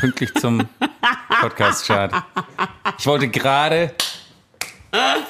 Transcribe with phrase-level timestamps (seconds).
[0.00, 0.66] pünktlich zum
[1.40, 2.14] Podcast-Start.
[2.98, 3.92] Ich wollte gerade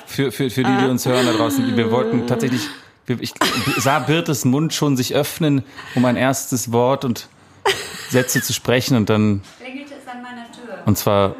[0.06, 2.68] für, für, für die, die uns hören da draußen, wir wollten tatsächlich,
[3.09, 3.34] ich
[3.79, 5.64] sah Birtes Mund schon sich öffnen,
[5.96, 7.29] um ein erstes Wort und
[8.11, 9.43] Sätze zu sprechen und dann.
[9.61, 10.82] Klingelte es an meiner Tür.
[10.87, 11.34] Und zwar.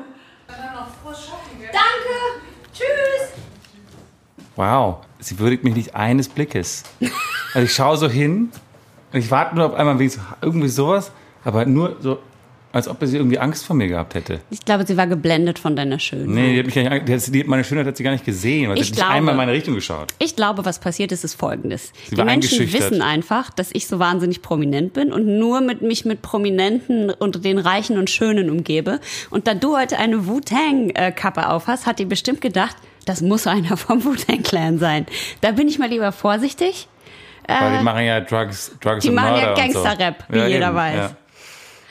[1.61, 2.43] Danke!
[2.73, 3.31] Tschüss!
[4.57, 6.83] Wow, sie würdigt mich nicht eines Blickes.
[7.55, 8.51] Also ich schaue so hin
[9.13, 11.13] und ich warte nur auf einmal wie so, irgendwie sowas,
[11.45, 12.19] aber nur so,
[12.73, 14.41] als ob sie irgendwie Angst vor mir gehabt hätte.
[14.51, 16.29] Ich glaube, sie war geblendet von deiner Schönheit.
[16.29, 18.25] Nee, die hat mich gar nicht, die hat, die meine Schönheit hat sie gar nicht
[18.25, 20.15] gesehen, weil sie Ich hat glaube- nicht einmal in meine Richtung geschaut.
[20.19, 21.93] Ich glaube, was passiert ist, ist folgendes.
[22.09, 26.05] Sie Die Menschen wissen einfach, dass ich so wahnsinnig prominent bin und nur mit mich
[26.05, 29.01] mit Prominenten und den Reichen und Schönen umgebe.
[29.31, 33.77] Und da du heute eine Wu-Tang-Kappe auf hast, hat die bestimmt gedacht, das muss einer
[33.77, 35.07] vom Wu-Tang-Clan sein.
[35.41, 36.87] Da bin ich mal lieber vorsichtig.
[37.49, 39.83] Weil die machen ja Drugs, Drugs die machen ja und so.
[39.83, 40.97] Gangster-Rap, wie jeder weiß.
[40.97, 41.17] Ja.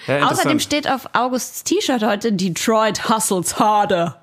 [0.09, 4.21] Ja, Außerdem steht auf Augusts T-Shirt heute Detroit hustles harder.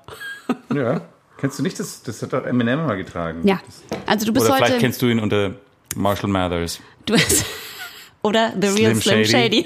[0.73, 1.01] Ja.
[1.37, 2.03] Kennst du nicht das?
[2.03, 3.47] Das hat doch Eminem mal getragen.
[3.47, 3.59] Ja,
[4.05, 4.81] also du bist Oder vielleicht heute...
[4.81, 5.51] kennst du ihn unter
[5.95, 6.79] Marshall Mathers.
[7.05, 7.45] Du bist,
[8.21, 9.63] oder The Real Slim Slim, Shady.
[9.63, 9.65] Shady.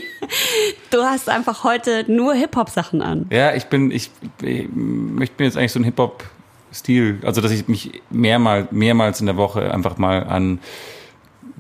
[0.91, 3.25] Du hast einfach heute nur Hip-Hop-Sachen an.
[3.31, 4.11] Ja, ich bin, ich,
[4.41, 9.25] ich möchte mir jetzt eigentlich so einen Hip-Hop-Stil, also dass ich mich mehrmal, mehrmals in
[9.25, 10.59] der Woche einfach mal an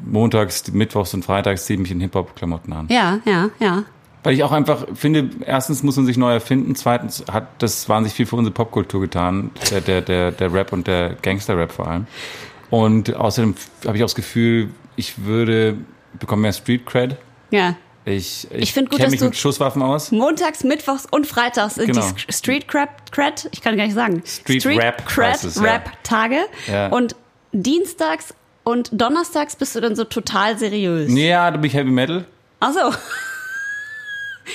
[0.03, 2.87] montags, mittwochs und freitags ziehe ich mich in Hip-Hop-Klamotten an.
[2.89, 3.83] Ja, ja, ja.
[4.23, 8.15] Weil ich auch einfach finde, erstens muss man sich neu erfinden, zweitens hat das wahnsinnig
[8.15, 12.07] viel für unsere Popkultur getan, der, der, der, der Rap und der Gangster-Rap vor allem.
[12.69, 13.55] Und außerdem
[13.87, 15.77] habe ich auch das Gefühl, ich würde,
[16.19, 17.15] bekomme mehr Street-Cred.
[17.49, 17.75] Ja.
[18.05, 20.11] Ich, Ich gut, kenne dass mich mit Schusswaffen aus.
[20.11, 22.05] Montags, Mittwochs und Freitags sind Genau.
[22.27, 24.23] die Street Crap, Cred, ich kann gar nicht sagen.
[24.25, 25.61] Street Rap Cred, es.
[25.61, 26.39] Rap Tage.
[26.67, 26.87] Ja.
[26.87, 27.15] Und
[27.51, 28.33] Dienstags
[28.63, 31.11] und Donnerstags bist du dann so total seriös.
[31.13, 32.25] Ja, da bin ich Heavy Metal.
[32.59, 32.79] Ach so.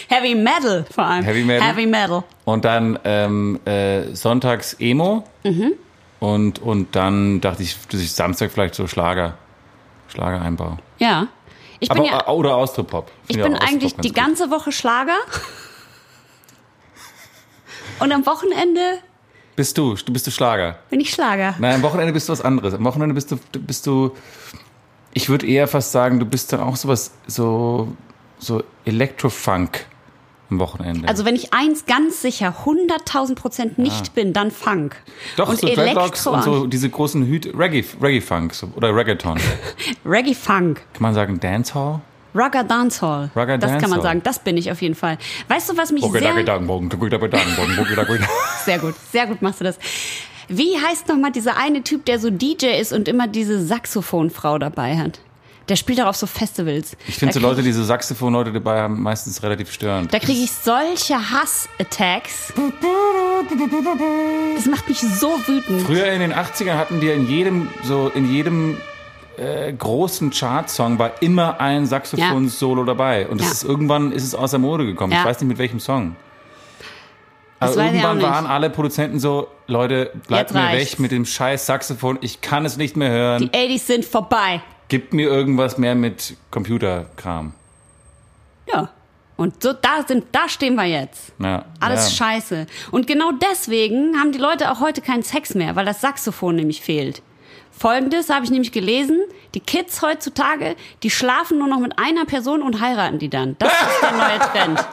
[0.08, 1.24] Heavy Metal vor allem.
[1.24, 1.66] Heavy Metal.
[1.68, 2.22] Heavy Metal.
[2.44, 5.24] Und dann ähm, äh, sonntags Emo.
[5.44, 5.72] Mhm.
[6.20, 9.36] Und, und dann dachte ich, dass ich Samstag vielleicht so Schlager,
[10.08, 10.78] Schlager einbaue.
[10.98, 11.26] Ja.
[11.80, 13.10] Ich bin Aber, ja, oder Austropop.
[13.28, 14.16] ich bin eigentlich die gut.
[14.16, 15.16] ganze Woche Schlager.
[17.98, 18.98] Und am Wochenende
[19.56, 20.78] Bist du, du bist du Schlager.
[20.90, 21.54] bin ich Schlager.
[21.58, 22.74] Nein, am Wochenende bist du was anderes.
[22.74, 24.14] Am Wochenende bist du, du- bist du,
[25.12, 27.88] ich würde eher fast sagen, du bist dann auch sowas, so,
[28.38, 29.86] so Elektrofunk
[30.50, 31.08] am Wochenende.
[31.08, 34.96] Also wenn ich eins ganz sicher 100.000 Prozent nicht bin, dann Funk.
[35.36, 39.38] Doch, und so Dreadlocks und so diese großen Hüte, Reggae, Reggae-Funk so, oder Reggaeton.
[40.04, 40.82] Reggae Funk.
[40.92, 42.00] Kann man sagen Dancehall?
[42.34, 43.30] Rugger Dancehall.
[43.34, 44.02] Rugger das kann man Dancehall.
[44.02, 44.20] sagen.
[44.22, 45.16] Das bin ich auf jeden Fall.
[45.48, 46.20] Weißt du, was mich sehr...
[48.64, 49.78] Sehr gut, sehr gut machst du das.
[50.48, 54.96] Wie heißt nochmal dieser eine Typ, der so DJ ist und immer diese Saxophonfrau dabei
[54.96, 55.20] hat?
[55.68, 56.96] Der spielt auch auf so Festivals.
[57.08, 60.14] Ich finde so Leute, die so Saxophon-Leute dabei haben, meistens relativ störend.
[60.14, 62.52] Da kriege ich solche Hass-Attacks.
[64.54, 65.82] Das macht mich so wütend.
[65.82, 68.76] Früher in den 80ern hatten die in jedem, so in jedem
[69.38, 73.26] äh, großen Chartsong war immer ein Saxophon-Solo dabei.
[73.28, 73.52] Und das Ja.
[73.52, 75.12] ist irgendwann ist es aus der Mode gekommen.
[75.12, 75.24] Ich Ja.
[75.24, 76.16] weiß nicht mit welchem Song.
[77.60, 80.92] Das Aber ich irgendwann waren alle Produzenten so, Leute, bleibt mir reicht's.
[80.92, 83.42] weg mit dem scheiß Saxophon, ich kann es nicht mehr hören.
[83.42, 84.62] Die 80s sind vorbei.
[84.88, 87.52] Gib mir irgendwas mehr mit Computerkram.
[88.72, 88.90] Ja.
[89.36, 91.32] Und so, da sind, da stehen wir jetzt.
[91.38, 92.24] Ja, Alles ja.
[92.24, 92.66] scheiße.
[92.90, 96.80] Und genau deswegen haben die Leute auch heute keinen Sex mehr, weil das Saxophon nämlich
[96.80, 97.22] fehlt.
[97.70, 99.20] Folgendes habe ich nämlich gelesen.
[99.54, 103.56] Die Kids heutzutage, die schlafen nur noch mit einer Person und heiraten die dann.
[103.58, 104.86] Das ist der neue Trend.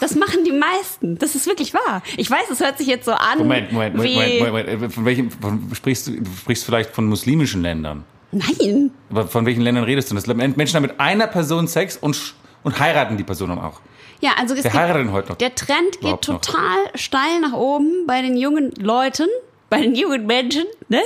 [0.00, 1.18] Das machen die meisten.
[1.18, 2.02] Das ist wirklich wahr.
[2.16, 3.38] Ich weiß, es hört sich jetzt so an.
[3.38, 4.94] Moment, Moment, Moment, Moment, Moment.
[4.94, 6.12] Von welchem von, sprichst du?
[6.12, 8.04] Du sprichst vielleicht von muslimischen Ländern.
[8.34, 8.90] Nein.
[9.10, 10.14] Aber von welchen Ländern redest du?
[10.14, 13.80] Das Menschen haben mit einer Person Sex und, und heiraten die Person dann auch.
[14.20, 15.36] Ja, also es Wer heiratet denn heute noch?
[15.36, 16.40] der Trend geht Überhaupt noch?
[16.40, 19.26] total steil nach oben bei den jungen Leuten,
[19.70, 21.00] bei den jungen Menschen, ne?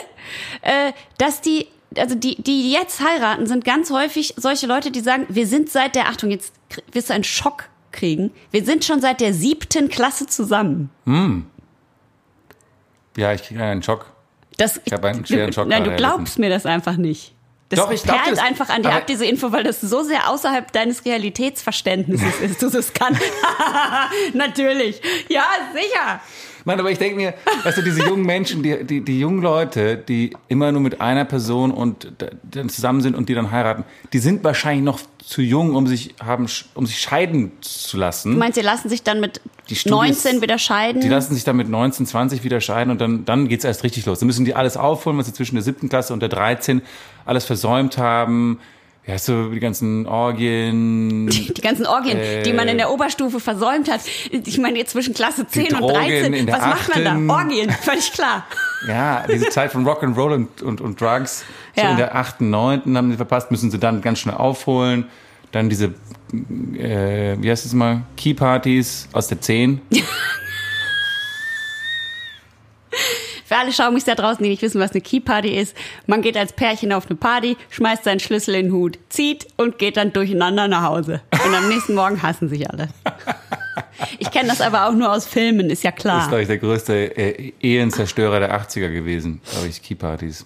[0.63, 1.67] Äh, dass die,
[1.97, 5.95] also die, die jetzt heiraten, sind ganz häufig solche Leute, die sagen, wir sind seit
[5.95, 6.53] der, Achtung, jetzt
[6.93, 10.91] wirst du einen Schock kriegen, wir sind schon seit der siebten Klasse zusammen.
[13.17, 14.07] Ja, ich kriege einen Schock.
[14.59, 17.33] Das, Ich hab einen schweren Schock Nein, du glaubst mir das einfach nicht.
[17.71, 18.45] Das Doch, ich glaub perlt das.
[18.45, 22.63] einfach an dir ab, diese Info, weil das so sehr außerhalb deines Realitätsverständnisses ist.
[22.63, 23.19] Du das kann.
[24.33, 25.01] Natürlich.
[25.29, 25.45] Ja,
[25.75, 26.21] sicher.
[26.69, 27.35] Mann, aber ich denke mir,
[27.65, 31.25] weißt du, diese jungen Menschen, die, die, die jungen Leute, die immer nur mit einer
[31.25, 32.13] Person und
[32.45, 36.15] dann zusammen sind und die dann heiraten, die sind wahrscheinlich noch zu jung, um sich
[36.23, 38.33] haben, um sich scheiden zu lassen.
[38.33, 41.01] Du meinst, sie lassen sich dann mit Die Studis- 19 wieder scheiden?
[41.01, 44.07] Die lassen sich dann mit 19, 20 wieder scheiden und dann, dann geht's erst richtig
[44.07, 44.19] los.
[44.21, 46.83] Dann müssen die alles aufholen, was sie zwischen der siebten Klasse und der 13
[47.25, 48.61] alles versäumt haben.
[49.09, 51.27] Ja, so die ganzen Orgien.
[51.29, 52.43] Die ganzen Orgien, Äh.
[52.43, 54.03] die man in der Oberstufe versäumt hat.
[54.31, 56.33] Ich meine, jetzt zwischen Klasse 10 und Drogen 13.
[56.35, 57.35] in der Was macht man da?
[57.35, 58.45] Orgien, völlig klar.
[58.87, 61.45] Ja, diese Zeit von Rock'n'Roll und, und, und Drugs.
[61.75, 61.91] So Ja.
[61.93, 65.07] in der achten, neunten haben sie verpasst, müssen sie dann ganz schnell aufholen.
[65.53, 65.95] Dann diese,
[66.77, 69.81] äh, wie heißt es mal, Key-Partys aus der 10.
[73.49, 75.75] Für alle Schaumis da draußen, die nicht wissen, was eine Key Party ist.
[76.07, 79.79] Man geht als Pärchen auf eine Party, schmeißt seinen Schlüssel in den Hut, zieht und
[79.79, 81.23] geht dann durcheinander nach Hause.
[81.47, 82.89] Und am nächsten Morgen hassen sich alle.
[84.19, 86.29] Ich kenne das aber auch nur aus Filmen, ist ja Das ist, klar.
[86.29, 90.45] glaube ich, der größte äh, Ehenzerstörer der 80er gewesen, glaube ich, Key-Partys.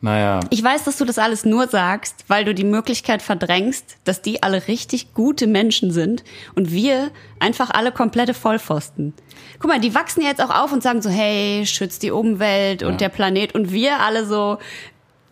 [0.00, 4.22] Naja, Ich weiß, dass du das alles nur sagst, weil du die Möglichkeit verdrängst, dass
[4.22, 6.22] die alle richtig gute Menschen sind
[6.54, 7.10] und wir
[7.40, 9.12] einfach alle komplette Vollpfosten.
[9.60, 12.82] Guck mal, die wachsen ja jetzt auch auf und sagen so, hey, schützt die Umwelt
[12.82, 14.58] und der Planet und wir alle so,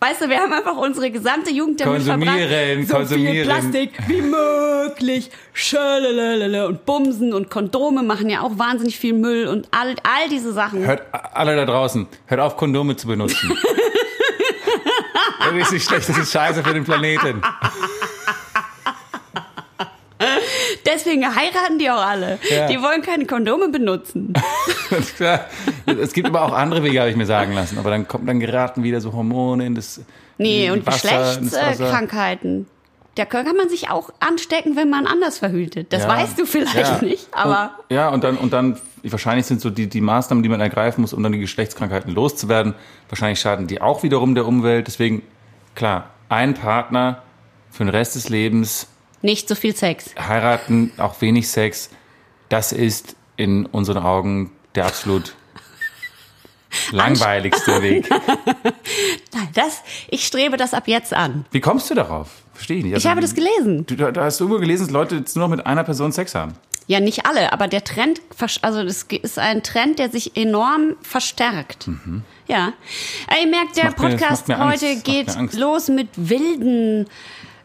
[0.01, 3.35] weißt du, wir haben einfach unsere gesamte Jugend damit Konsumieren, verbracht, so konsumieren.
[3.35, 9.47] viel Plastik wie möglich, schalalalala und Bumsen und Kondome machen ja auch wahnsinnig viel Müll
[9.47, 10.85] und all, all diese Sachen.
[10.85, 13.53] hört alle da draußen, hört auf, Kondome zu benutzen.
[15.39, 17.41] das ist nicht schlecht, das ist scheiße für den Planeten.
[20.87, 22.39] Deswegen heiraten die auch alle.
[22.51, 22.67] Ja.
[22.69, 24.33] Die wollen keine Kondome benutzen.
[25.87, 27.79] Es gibt aber auch andere Wege, habe ich mir sagen lassen.
[27.79, 30.01] Aber dann kommt, dann geraten wieder so Hormone in das
[30.39, 31.39] Nee, in und Wasser.
[31.41, 32.67] Geschlechtskrankheiten.
[33.15, 35.93] Da kann man sich auch anstecken, wenn man anders verhütet.
[35.93, 36.09] Das Ja.
[36.09, 36.99] weißt du vielleicht Ja.
[37.03, 40.49] nicht, aber Und, ja, und dann, und dann, wahrscheinlich sind so die, die Maßnahmen, die
[40.51, 42.75] man ergreifen muss, um dann die Geschlechtskrankheiten loszuwerden,
[43.09, 44.87] wahrscheinlich schaden die auch wiederum der Umwelt.
[44.87, 45.23] Deswegen,
[45.75, 47.23] klar, ein Partner
[47.71, 48.89] für den Rest des Lebens,
[49.27, 50.15] nicht so viel Sex.
[50.19, 51.91] heiraten, auch wenig Sex,
[52.49, 55.35] das ist in unseren Augen der absolut
[56.93, 58.09] langweiligste Weg.
[59.33, 61.45] Nein, das, ich strebe das ab jetzt an.
[61.51, 62.29] Wie kommst du darauf?
[62.55, 62.95] Verstehe ich nicht.
[62.95, 63.85] Also, Ich habe das gelesen.
[63.87, 66.35] Du, da, hast du irgendwo gelesen, dass Leute jetzt nur noch mit einer Person Sex
[66.35, 66.55] haben.
[66.89, 68.21] Ja, nicht alle, aber der Trend,
[68.63, 71.89] also das ist ein Trend, der sich enorm verstärkt.
[72.47, 72.73] Ja.
[73.43, 73.95] Ihr merkt, der Mhm.
[73.95, 77.09] Podcast mir heute geht los mit wilden,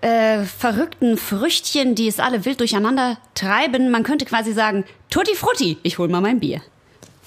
[0.01, 3.91] äh, verrückten Früchtchen, die es alle wild durcheinander treiben.
[3.91, 6.61] Man könnte quasi sagen, Tutti Frutti, ich hol mal mein Bier.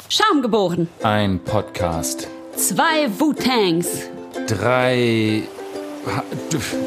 [0.08, 0.88] Schaum geboren.
[1.02, 2.28] Ein Podcast.
[2.56, 3.88] Zwei Wu-Tangs.
[4.46, 5.42] Drei
[6.06, 6.24] Ha-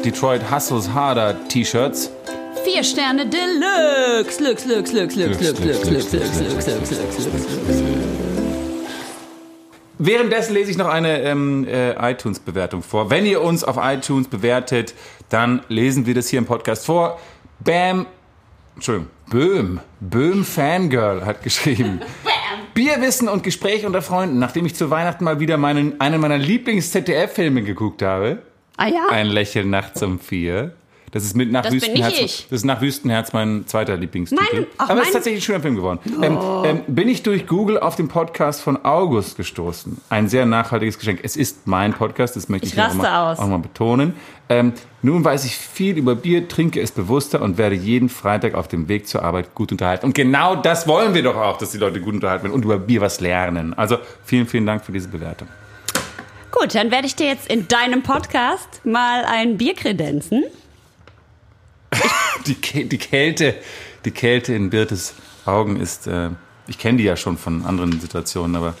[0.04, 2.10] Detroit Hustles Harder T-Shirts.
[2.64, 4.40] Vier Sterne Deluxe.
[4.40, 8.17] Lux, Lux, Lux, Lux, Lux, Lux, Lux, Lux, Lux, Lux, Lux, Lux, Lux.
[9.98, 13.10] Währenddessen lese ich noch eine ähm, äh, iTunes-Bewertung vor.
[13.10, 14.94] Wenn ihr uns auf iTunes bewertet,
[15.28, 17.18] dann lesen wir das hier im Podcast vor.
[17.60, 18.06] Bam,
[18.76, 22.00] Entschuldigung, Böhm, Böhm Fangirl hat geschrieben.
[22.74, 27.62] Bierwissen und Gespräch unter Freunden, nachdem ich zu Weihnachten mal wieder meinen, einen meiner Lieblings-ZDF-Filme
[27.62, 28.38] geguckt habe.
[28.76, 29.08] Ah ja?
[29.10, 30.74] Ein Lächeln nachts um vier.
[31.10, 32.44] Das ist mit nach Das Wüstenherz.
[32.50, 34.42] Das ist nach Wüstenherz mein zweiter Lieblingstitel.
[34.52, 36.00] Mein- ach, Aber es ist tatsächlich ein schöner Film geworden.
[36.22, 40.00] Ähm, ähm, bin ich durch Google auf den Podcast von August gestoßen.
[40.10, 41.20] Ein sehr nachhaltiges Geschenk.
[41.22, 43.38] Es ist mein Podcast, das möchte ich, Ich hier auch raste mal, aus.
[43.38, 44.14] auch mal betonen.
[44.50, 44.72] Ähm,
[45.02, 48.88] nun weiß ich viel über Bier, trinke es bewusster und werde jeden Freitag auf dem
[48.88, 50.04] Weg zur Arbeit gut unterhalten.
[50.06, 52.78] Und genau das wollen wir doch auch, dass die Leute gut unterhalten werden und über
[52.78, 53.72] Bier was lernen.
[53.74, 55.48] Also vielen, vielen Dank für diese Bewertung.
[56.50, 60.44] Gut, dann werde ich dir jetzt in deinem Podcast mal ein Bier kredenzen.
[62.46, 63.54] Die, die Kälte,
[64.04, 65.14] die Kälte in Birtes
[65.44, 66.30] Augen ist, äh,
[66.66, 68.74] ich kenne die ja schon von anderen Situationen, aber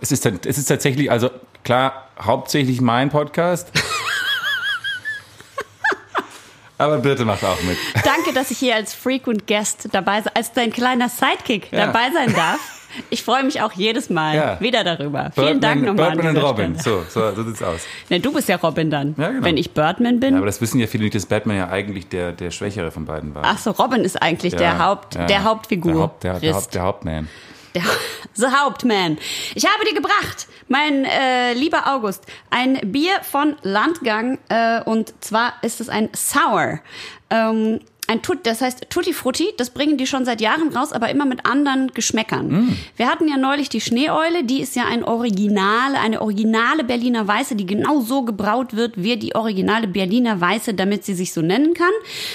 [0.00, 1.30] es ist, es ist tatsächlich, also
[1.64, 3.70] klar, hauptsächlich mein Podcast.
[6.78, 7.78] aber Birte macht auch mit.
[8.04, 11.86] Danke, dass ich hier als Frequent Guest dabei als dein kleiner Sidekick Ja.
[11.86, 12.60] dabei sein darf.
[13.10, 14.60] Ich freue mich auch jedes Mal Ja.
[14.60, 15.30] wieder darüber.
[15.34, 16.10] Vielen Dank Birdman, nochmal.
[16.10, 16.78] an Birdman und Robin.
[16.78, 17.80] So, so, so sieht's aus.
[18.08, 19.14] Ne, du bist ja Robin dann.
[19.18, 19.44] Ja, genau.
[19.44, 20.32] Wenn ich Birdman bin.
[20.32, 23.04] Ja, aber das wissen ja viele nicht, dass Batman ja eigentlich der, der Schwächere von
[23.06, 23.42] beiden war.
[23.44, 25.92] Ach so, Robin ist eigentlich Ja, der Haupt, der Hauptfigur.
[25.92, 26.54] Der, Haupt, der, der.
[26.54, 27.28] Haupt, der Hauptman.
[27.74, 27.82] Der,
[28.34, 29.18] The Hauptman.
[29.54, 35.54] Ich habe dir gebracht, mein äh, lieber August, ein Bier von Landgang äh, und zwar
[35.62, 36.80] ist es ein Sour.
[37.30, 41.10] Ähm, ein Tut, das heißt Tutti Frutti, das bringen die schon seit Jahren raus, aber
[41.10, 42.76] immer mit anderen Geschmäckern.
[42.96, 47.56] Wir hatten ja neulich die Schneeeule, die ist ja ein Originale, eine originale Berliner Weiße,
[47.56, 51.74] die genau so gebraut wird wie die originale Berliner Weiße, damit sie sich so nennen
[51.74, 51.92] kann.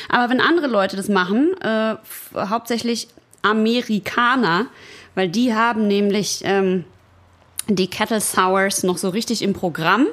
[0.10, 1.96] Aber wenn andere Leute das machen, äh,
[2.36, 3.08] hauptsächlich
[3.42, 4.68] Amerikaner,
[5.16, 6.86] weil die haben nämlich ähm,
[7.76, 10.08] die Kettle Sours noch so richtig im Programm.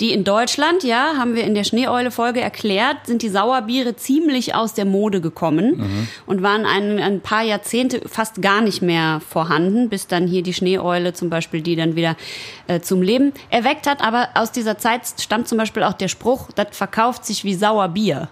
[0.00, 4.74] Die in Deutschland, ja, haben wir in der Schneeeule-Folge erklärt, sind die Sauerbiere ziemlich aus
[4.74, 10.06] der Mode gekommen und waren ein, ein paar Jahrzehnte fast gar nicht mehr vorhanden, bis
[10.06, 12.16] dann hier die Schneeeule zum Beispiel die dann wieder
[12.66, 14.02] äh, zum Leben erweckt hat.
[14.02, 18.28] Aber aus dieser Zeit stammt zum Beispiel auch der Spruch, das verkauft sich wie Sauerbier.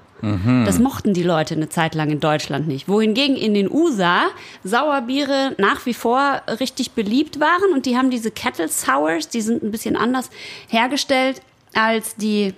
[0.64, 2.88] Das mochten die Leute eine Zeit lang in Deutschland nicht.
[2.88, 4.26] Wohingegen in den USA
[4.64, 9.62] Sauerbiere nach wie vor richtig beliebt waren und die haben diese Kettle Sours, die sind
[9.62, 10.30] ein bisschen anders
[10.68, 11.42] hergestellt
[11.74, 12.54] als die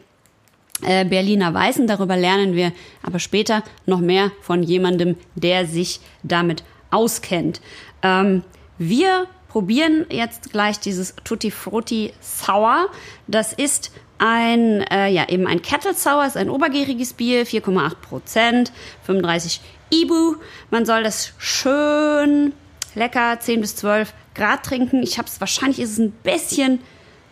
[0.82, 1.86] äh, Berliner Weißen.
[1.86, 2.72] Darüber lernen wir
[3.02, 7.60] aber später noch mehr von jemandem, der sich damit auskennt.
[8.02, 8.42] Ähm,
[8.78, 9.26] wir
[9.58, 12.86] probieren jetzt gleich dieses Tutti Frutti Sour.
[13.26, 18.72] Das ist ein, äh, ja, eben ein Kettle Sour, ist ein obergäriges Bier, 4,8 Prozent,
[19.02, 19.60] 35
[19.90, 20.36] Ibu.
[20.70, 22.52] Man soll das schön
[22.94, 25.02] lecker 10 bis 12 Grad trinken.
[25.02, 26.78] Ich habe es, wahrscheinlich ist es ein bisschen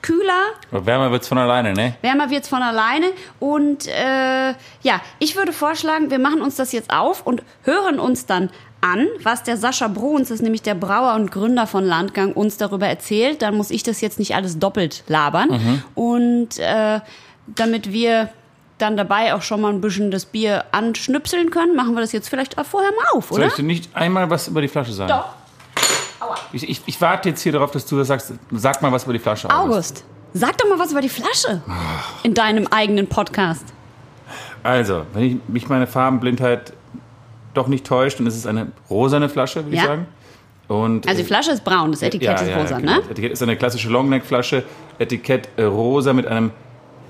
[0.03, 0.55] kühler.
[0.73, 1.95] Aber wärmer wird's von alleine, ne?
[2.01, 3.07] Wärmer wird's von alleine.
[3.39, 8.27] Und äh, ja, ich würde vorschlagen, wir machen uns das jetzt auf und hören uns
[8.27, 12.33] dann an, was der Sascha Bruns, das ist nämlich der Brauer und Gründer von Landgang,
[12.33, 13.43] uns darüber erzählt.
[13.43, 15.83] Dann muss ich das jetzt nicht alles doppelt labern.
[15.95, 17.01] Und äh,
[17.47, 18.31] damit wir
[18.79, 22.29] dann dabei auch schon mal ein bisschen das Bier anschnüpseln können, machen wir das jetzt
[22.29, 23.47] vielleicht auch vorher mal auf, Soll oder?
[23.49, 25.09] ich dir nicht einmal was über die Flasche sagen?
[25.09, 25.29] Doch.
[26.21, 26.35] Aua.
[26.53, 28.33] Ich, ich, ich warte jetzt hier darauf, dass du das sagst.
[28.53, 29.51] Sag mal was über die Flasche.
[29.51, 31.63] August, sag doch mal was über die Flasche
[32.23, 33.65] in deinem eigenen Podcast.
[34.63, 36.73] Also, wenn ich mich meine Farbenblindheit
[37.57, 39.83] doch nicht täuscht, dann ist es eine rosane Flasche, würde Ja.
[39.83, 40.07] ich sagen.
[40.69, 42.93] Und, Also äh, die Flasche ist braun, das Etikett ist rosa, genau.
[42.95, 42.99] ne?
[43.03, 44.65] Das Etikett ist eine klassische Longneck-Flasche.
[44.99, 46.51] Etikett äh, rosa mit einem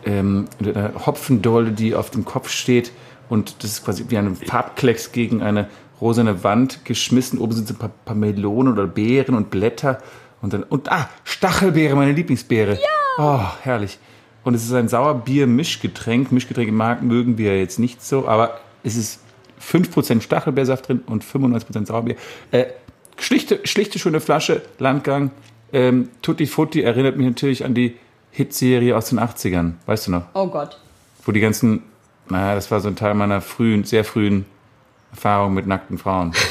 [0.05, 2.93] ähm, mit einer Hopfendolle, die auf dem Kopf steht.
[3.29, 5.67] Und das ist quasi wie ein Farbklecks gegen eine
[6.01, 7.39] rosane Wand geschmissen.
[7.41, 9.99] Oben sind so ein paar, paar Melonen oder Beeren und Blätter.
[10.43, 12.75] Und dann, und ah, Stachelbeere, meine Lieblingsbeere.
[12.75, 12.79] Ja!
[13.19, 13.99] Oh, herrlich.
[14.45, 16.31] Und es ist ein Sauerbier-Mischgetränk.
[16.31, 19.21] Mischgetränke mag, mögen wir jetzt nicht so, aber es ist
[19.61, 22.17] 5% Stachelbeersaft drin und 95% Sauerbier.
[22.51, 22.67] Äh,
[23.19, 25.31] schlichte, schlichte, schöne Flasche, Landgang.
[25.73, 27.97] Ähm, Tutti Frutti erinnert mich natürlich an die
[28.31, 29.73] Hitserie aus den 80ern.
[29.87, 30.23] Weißt du noch?
[30.35, 30.79] Oh Gott.
[31.25, 31.83] Wo die ganzen,
[32.29, 34.45] naja, das war so ein Teil meiner frühen, sehr frühen
[35.11, 36.33] Erfahrung mit nackten Frauen.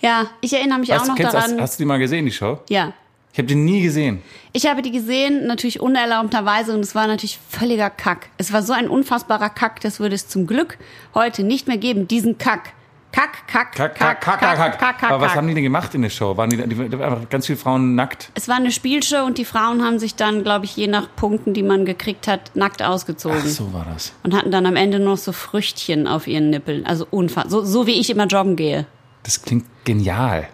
[0.00, 1.52] Ja, ich erinnere mich Weißt auch noch kennst, daran.
[1.52, 2.58] hast, hast du die mal gesehen, die Show?
[2.68, 2.92] ja.
[3.32, 4.20] Ich habe die nie gesehen.
[4.52, 8.28] Ich habe die gesehen, natürlich unerlaubterweise, und es war natürlich völliger Kack.
[8.36, 10.76] Es war so ein unfassbarer Kack, das würde es zum Glück
[11.14, 12.74] heute nicht mehr geben, diesen Kack.
[13.10, 15.10] Kack, Kack, Kack, kack, kack, kack, kack.
[15.10, 16.34] Aber was haben die denn gemacht in der Show?
[16.38, 18.30] Waren die, die, die einfach ganz viele Frauen nackt?
[18.34, 21.52] Es war eine Spielshow und die Frauen haben sich dann, glaube ich, je nach Punkten,
[21.52, 23.38] die man gekriegt hat, nackt ausgezogen.
[23.42, 24.14] Ach, so war das.
[24.22, 26.86] Und hatten dann am Ende noch so Früchtchen auf ihren Nippeln.
[26.86, 27.50] Also unfassbar.
[27.50, 28.86] So, so wie ich immer joggen gehe.
[29.24, 30.48] Das klingt genial.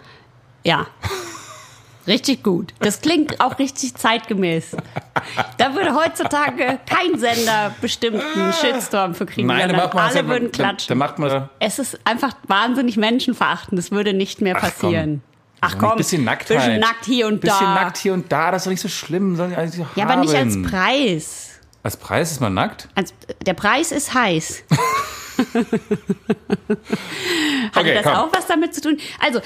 [0.64, 0.88] Ja.
[2.08, 2.72] Richtig gut.
[2.80, 4.76] Das klingt auch richtig zeitgemäß.
[5.58, 9.46] Da würde heutzutage kein Sender bestimmten Shitstorm für kriegen.
[9.48, 10.98] Nein, sondern da macht man alle da- würden Da, da klatschen.
[10.98, 13.78] macht man Es ist einfach wahnsinnig menschenverachtend.
[13.78, 14.70] Das würde nicht mehr Ach, komm.
[14.90, 15.22] passieren.
[15.60, 16.56] Ach ein komm, bisschen Nacktheit.
[16.58, 17.74] bisschen nackt hier und bisschen da.
[17.74, 19.34] nackt hier und da, das ist doch nicht so schlimm.
[19.36, 20.62] Soll ich eigentlich ja, aber nicht als.
[20.62, 21.44] Preis.
[21.82, 22.88] Als Preis ist man nackt?
[22.94, 23.12] Als,
[23.44, 24.62] der Preis ist heiß.
[26.68, 28.14] Hat Okay, das komm.
[28.14, 28.98] auch was damit zu tun?
[29.20, 29.42] Also, äh,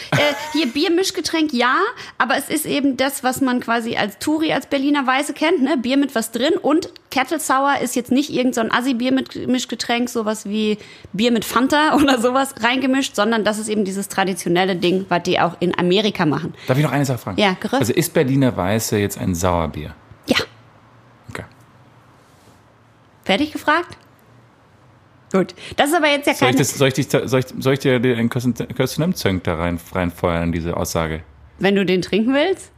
[0.53, 1.77] hier Biermischgetränk ja,
[2.19, 5.77] aber es ist eben das, was man quasi als Touri, als Berliner Weiße kennt, ne?
[5.77, 10.09] Bier mit was drin und Kettle Sour ist jetzt nicht irgendein so Assi-Bier mit Mischgetränk,
[10.09, 10.79] sowas wie
[11.13, 15.39] Bier mit Fanta oder sowas reingemischt, sondern das ist eben dieses traditionelle Ding, was die
[15.41, 16.55] auch in Amerika machen.
[16.67, 17.41] Darf ich noch eine Sache fragen?
[17.41, 17.81] Ja, gerüst.
[17.81, 19.95] Also ist Berliner Weiße jetzt ein Sauerbier?
[20.27, 20.37] Ja,
[21.31, 21.45] Okay.
[23.25, 23.97] fertig gefragt?
[25.33, 26.59] Gut, das ist aber jetzt ja Soll ich, keine...
[26.59, 30.53] das, soll ich, dich, soll ich, soll ich dir den Köstenem-Zönk da rein, reinfeuern in
[30.53, 31.23] diese Aussage?
[31.59, 32.71] Wenn du den trinken willst?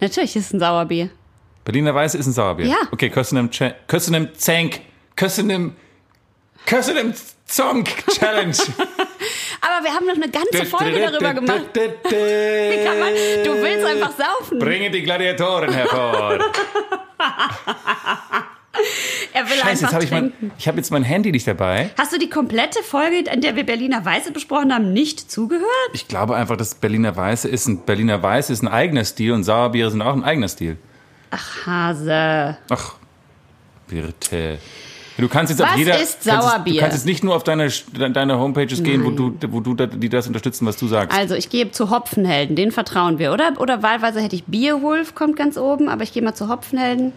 [0.00, 1.10] Natürlich ist es ein Sauerbier.
[1.64, 2.66] Berliner Weiße ist ein Sauerbier.
[2.66, 2.76] Ja.
[2.90, 4.80] Okay, Köstenem Zänk.
[5.14, 5.76] Köstenem
[6.66, 8.56] Köstenem Zonk Challenge.
[9.60, 11.66] Aber wir haben noch eine ganze Folge darüber gemacht.
[11.74, 14.58] Wie kann man, du willst einfach saufen.
[14.58, 16.38] Bringe die Gladiatoren hervor.
[19.34, 21.90] Er will Scheiße, jetzt einfach habe ich mein, ich habe jetzt mein Handy nicht dabei.
[21.98, 25.64] Hast du die komplette Folge, in der wir Berliner Weiße besprochen haben, nicht zugehört?
[25.94, 29.44] Ich glaube einfach, dass Berliner Weiße ist ein Berliner Weiße ist ein eigener Stil und
[29.44, 30.76] Sauerbiere sind auch ein eigener Stil.
[31.30, 32.58] Ach, Hase.
[32.68, 32.94] Ach,
[33.88, 34.58] Birte.
[35.18, 35.92] Du kannst jetzt Was auf jeder.
[35.94, 36.74] ist kannst jetzt- Sauerbier?
[36.74, 39.86] Du kannst jetzt nicht nur auf deine, deine Homepages gehen, wo du, wo du da-
[39.86, 41.16] die das unterstützen, was du sagst.
[41.16, 43.52] Also, ich gehe zu Hopfenhelden, den vertrauen wir, oder?
[43.58, 47.12] Oder wahlweise hätte ich Bierwulf, kommt ganz oben, aber ich gehe mal zu Hopfenhelden.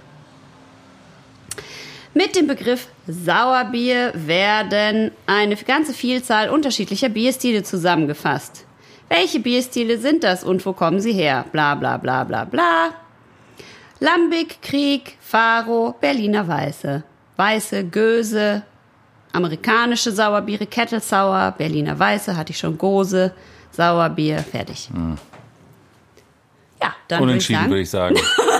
[2.17, 8.63] Mit dem Begriff Sauerbier werden eine ganze Vielzahl unterschiedlicher Bierstile zusammengefasst.
[9.09, 11.43] Welche Bierstile sind das und wo kommen sie her?
[11.51, 12.91] Bla bla bla bla bla.
[13.99, 17.03] Lambic, Krieg, Faro, Berliner Weiße.
[17.35, 18.63] Weiße, Göse,
[19.33, 23.33] amerikanische Sauerbiere, Kettle Sour, Berliner Weiße, hatte ich schon Gose,
[23.71, 24.87] Sauerbier, fertig.
[26.81, 27.69] Ja, dann würde ich Unentschieden, sagen.
[27.71, 28.15] würde ich sagen.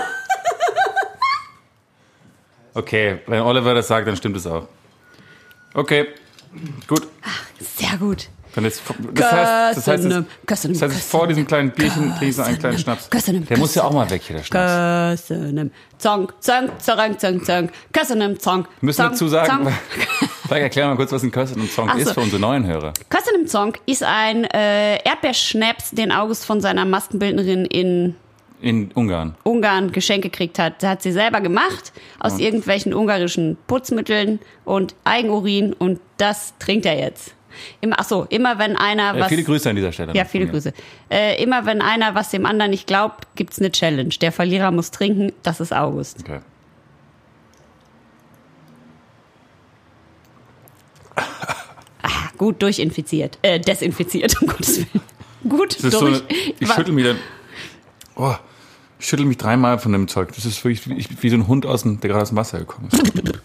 [2.75, 4.67] okay, wenn Oliver das sagt, dann stimmt es auch.
[5.73, 6.07] Okay,
[6.87, 7.07] Gut.
[7.59, 8.27] Sehr gut.
[8.53, 12.37] Dann jetzt, das heißt, das heißt, das, köszönöm, das heißt vor diesem kleinen Bierchen ich
[12.37, 13.09] so einen kleinen Schnaps.
[13.09, 15.27] Der muss ja auch mal weg hier, der Schnaps.
[15.97, 17.69] Zong, zong, zong, zong, zong.
[17.91, 18.63] Köszönöm, zong.
[18.79, 19.73] Wir müssen zong, dazu sagen, zong.
[20.47, 21.47] vielleicht erklären wir mal kurz, was ein Ach
[21.95, 21.99] so.
[21.99, 22.93] ist für unsere neuen Hörer.
[23.09, 28.15] Köszönöm Zong ist ein äh, Erdbeerschnaps, den August von seiner Maskenbildnerin in
[28.65, 29.35] In Ungarn.
[29.43, 30.81] Ungarn geschenkt gekriegt hat.
[30.81, 36.97] Das hat sie selber gemacht aus irgendwelchen ungarischen Putzmitteln und Eigenurin und das trinkt er
[36.97, 37.35] jetzt.
[37.79, 40.15] Immer, ach so, immer wenn einer Äh, was viele Grüße an dieser Stelle.
[40.15, 40.51] Ja, viele mir.
[40.51, 40.73] Grüße.
[41.11, 44.09] Äh, immer wenn einer was dem anderen nicht glaubt, gibt's eine Challenge.
[44.09, 46.21] Der Verlierer muss trinken, das ist August.
[46.21, 46.39] Okay.
[51.15, 53.37] Ah, gut durchinfiziert.
[53.43, 55.03] Äh, desinfiziert, um Gottes Willen.
[55.47, 56.23] Gut ist so, durch.
[56.59, 57.19] ich schüttel mich dann,
[58.15, 58.33] oh,
[59.05, 60.29] ich schüttel mich dreimal von dem Zeug.
[60.35, 62.57] Das ist wirklich wie, wie so ein Hund, aus dem, der gerade aus dem Wasser
[62.57, 63.03] gekommen ist.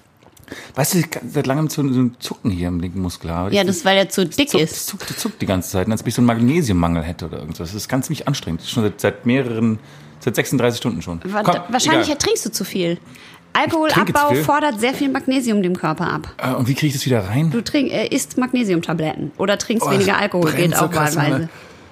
[0.74, 3.54] Weißt du, ich kann seit langem so, so ein Zucken hier im linken Muskel habe.
[3.54, 4.86] ja, das ist, weil er zu dick zuckt, ist.
[4.86, 7.58] zuckt, zuckt die ganze Zeit, als ob ich so einen Magnesiummangel hätte oder irgendwas.
[7.58, 8.60] Das ist ganz ziemlich anstrengend.
[8.62, 9.78] Das ist schon seit, seit mehreren,
[10.20, 11.20] seit 36 Stunden schon.
[11.20, 11.32] Komm,
[11.68, 12.16] Wahrscheinlich egal.
[12.16, 12.98] ertrinkst du zu viel.
[13.52, 14.42] Alkoholabbau viel.
[14.42, 16.34] fordert sehr viel Magnesium dem Körper ab.
[16.38, 17.50] Äh, Und wie kriege ich das wieder rein?
[17.50, 21.50] Du trink, äh, isst Magnesiumtabletten oder trinkst Oh, weniger Alkohol, geht so auch wahlweise.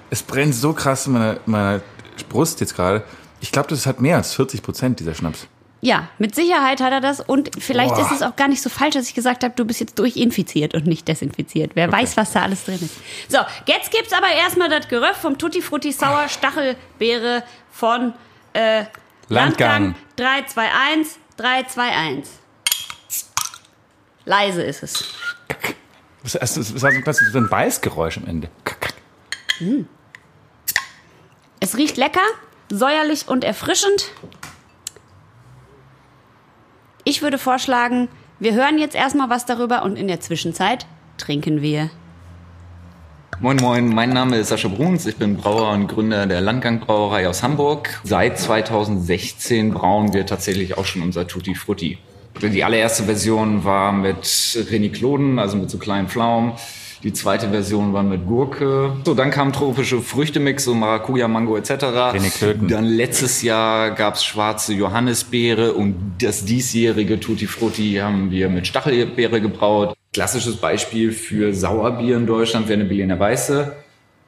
[0.09, 1.81] Es brennt so krass in meiner, meiner
[2.29, 3.03] Brust jetzt gerade.
[3.41, 5.47] Ich glaube, das hat mehr als 40 Prozent, dieser Schnaps.
[5.81, 8.01] Ja, mit Sicherheit hat er das und vielleicht Boah.
[8.01, 10.73] ist es auch gar nicht so falsch, dass ich gesagt habe, du bist jetzt durchinfiziert
[10.73, 11.71] und nicht desinfiziert.
[11.75, 12.95] Wer weiß, was da alles drin ist.
[13.29, 18.13] So, jetzt gibt's aber erstmal das Geröff vom Tutti Frutti Sauer Stachelbeere von
[18.51, 18.83] äh,
[19.29, 19.95] Landgang.
[19.95, 22.33] Landgang 321 321.
[24.25, 25.05] Leise ist es.
[26.23, 28.49] Das, das, das, so ein Beißgeräusch am Ende.
[28.65, 28.93] Kack, kack.
[31.61, 32.19] Es riecht lecker,
[32.69, 34.11] säuerlich und erfrischend.
[37.03, 38.07] Ich würde vorschlagen,
[38.39, 40.85] wir hören jetzt erstmal was darüber und in der Zwischenzeit
[41.17, 41.89] trinken wir.
[43.41, 47.27] Moin Moin, mein Name ist Sascha Bruns, ich bin Brauer und Gründer der Landgang Brauerei
[47.27, 48.01] aus Hamburg.
[48.03, 51.97] Seit 2016 brauen wir tatsächlich auch schon unser Tutti Frutti.
[52.41, 56.53] Die allererste Version war mit Renikloden, also mit so kleinen Pflaumen.
[57.03, 58.93] Die zweite Version war mit Gurke.
[59.05, 61.69] So, dann kamen tropische Früchtemix, so Maracuja, Mango etc.
[62.67, 69.39] Dann letztes Jahr gab's schwarze Johannisbeere und das diesjährige Tutti Frutti haben wir mit Stachelbeere
[69.39, 69.95] gebraut.
[70.11, 73.75] Klassisches Beispiel für Sauerbier in Deutschland wäre eine Berliner Weiße.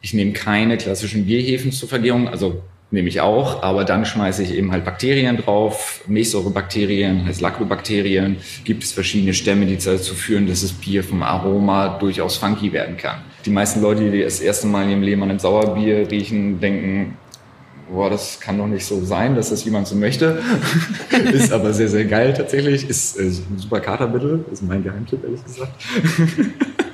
[0.02, 4.54] Ich nehme keine klassischen Bierhefen zur Vergärung, also nehme ich auch, aber dann schmeiße ich
[4.54, 8.38] eben halt Bakterien drauf, Milchsäurebakterien, heißt Lactobakterien.
[8.66, 12.98] Gibt es verschiedene Stämme, die dazu führen, dass das Bier vom Aroma durchaus funky werden
[12.98, 13.22] kann.
[13.46, 17.18] Die meisten Leute, die das erste Mal in ihrem Leben an einem Sauerbier riechen, denken,
[17.90, 20.42] boah, das kann doch nicht so sein, dass das jemand so möchte.
[21.32, 22.90] ist aber sehr, sehr geil tatsächlich.
[22.90, 25.74] Ist äh, ein super Katermittel, ist mein Geheimtipp, ehrlich gesagt.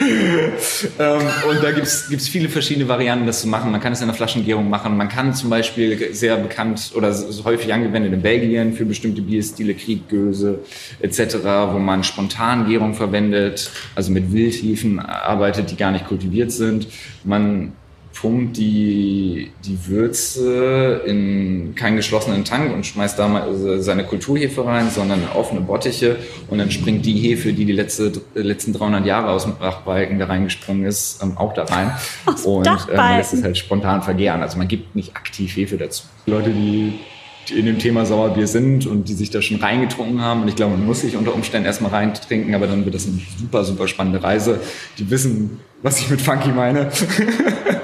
[0.98, 3.70] ähm, und da gibt's gibt's viele verschiedene Varianten, das zu machen.
[3.70, 4.96] Man kann es in der Flaschengärung machen.
[4.96, 10.60] Man kann zum Beispiel sehr bekannt oder häufig angewendet in Belgien für bestimmte Bierstile, Kriegöse
[11.00, 11.36] etc.,
[11.72, 16.86] wo man Spontangärung verwendet, also mit Wildhefen arbeitet, die gar nicht kultiviert sind.
[17.22, 17.72] Man
[18.20, 24.90] pumpt die, die Würze in keinen geschlossenen Tank und schmeißt da mal seine Kulturhefe rein,
[24.90, 26.16] sondern offene Bottiche
[26.48, 30.26] und dann springt die Hefe, die die letzte, letzten 300 Jahre aus dem Dachbalken da
[30.26, 31.92] reingesprungen ist, ähm, auch da rein.
[32.26, 34.42] Aus und ähm, lässt es halt spontan vergären.
[34.42, 36.04] Also man gibt nicht aktiv Hefe dazu.
[36.26, 36.98] Leute, die
[37.48, 40.42] die in dem Thema Sauerbier sind und die sich da schon reingetrunken haben.
[40.42, 43.18] Und ich glaube, man muss sich unter Umständen erstmal reintrinken, aber dann wird das eine
[43.38, 44.60] super, super spannende Reise.
[44.98, 46.90] Die wissen, was ich mit Funky meine.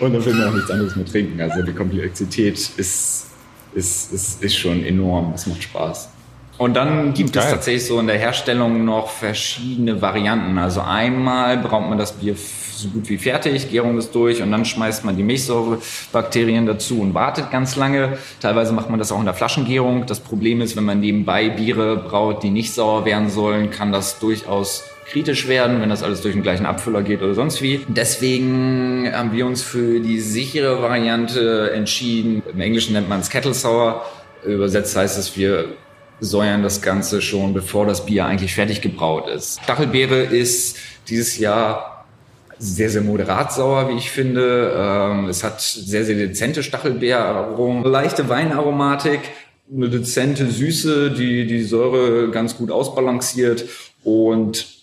[0.00, 1.40] und dann will man auch nichts anderes mehr trinken.
[1.40, 3.28] Also die Komplexität ist,
[3.74, 5.32] ist, ist, ist schon enorm.
[5.34, 6.08] Es macht Spaß.
[6.56, 7.52] Und dann gibt es Geil.
[7.52, 10.56] tatsächlich so in der Herstellung noch verschiedene Varianten.
[10.56, 14.64] Also einmal braut man das Bier so gut wie fertig, Gärung ist durch und dann
[14.64, 18.18] schmeißt man die Milchsäurebakterien dazu und wartet ganz lange.
[18.40, 20.06] Teilweise macht man das auch in der Flaschengärung.
[20.06, 24.18] Das Problem ist, wenn man nebenbei Biere braut, die nicht sauer werden sollen, kann das
[24.18, 27.84] durchaus kritisch werden, wenn das alles durch den gleichen Abfüller geht oder sonst wie.
[27.88, 32.42] Deswegen haben wir uns für die sichere Variante entschieden.
[32.52, 34.04] Im Englischen nennt man es Kettle Sour.
[34.44, 35.66] Übersetzt heißt es, wir
[36.20, 39.60] säuern das Ganze schon, bevor das Bier eigentlich fertig gebraut ist.
[39.62, 40.76] Stachelbeere ist
[41.08, 42.06] dieses Jahr
[42.58, 44.72] sehr, sehr moderat sauer, wie ich finde.
[44.76, 49.20] Ähm, es hat sehr, sehr dezente Stachelbeeraromen, leichte Weinaromatik,
[49.74, 53.64] eine dezente Süße, die die Säure ganz gut ausbalanciert
[54.04, 54.73] und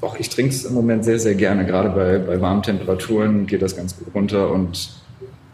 [0.00, 1.66] auch ich trinke es im Moment sehr, sehr gerne.
[1.66, 4.90] Gerade bei, bei warmen Temperaturen geht das ganz gut runter und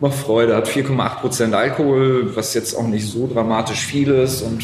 [0.00, 0.56] macht Freude.
[0.56, 4.62] Hat 4,8 Prozent Alkohol, was jetzt auch nicht so dramatisch viel ist und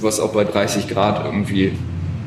[0.00, 1.72] was auch bei 30 Grad irgendwie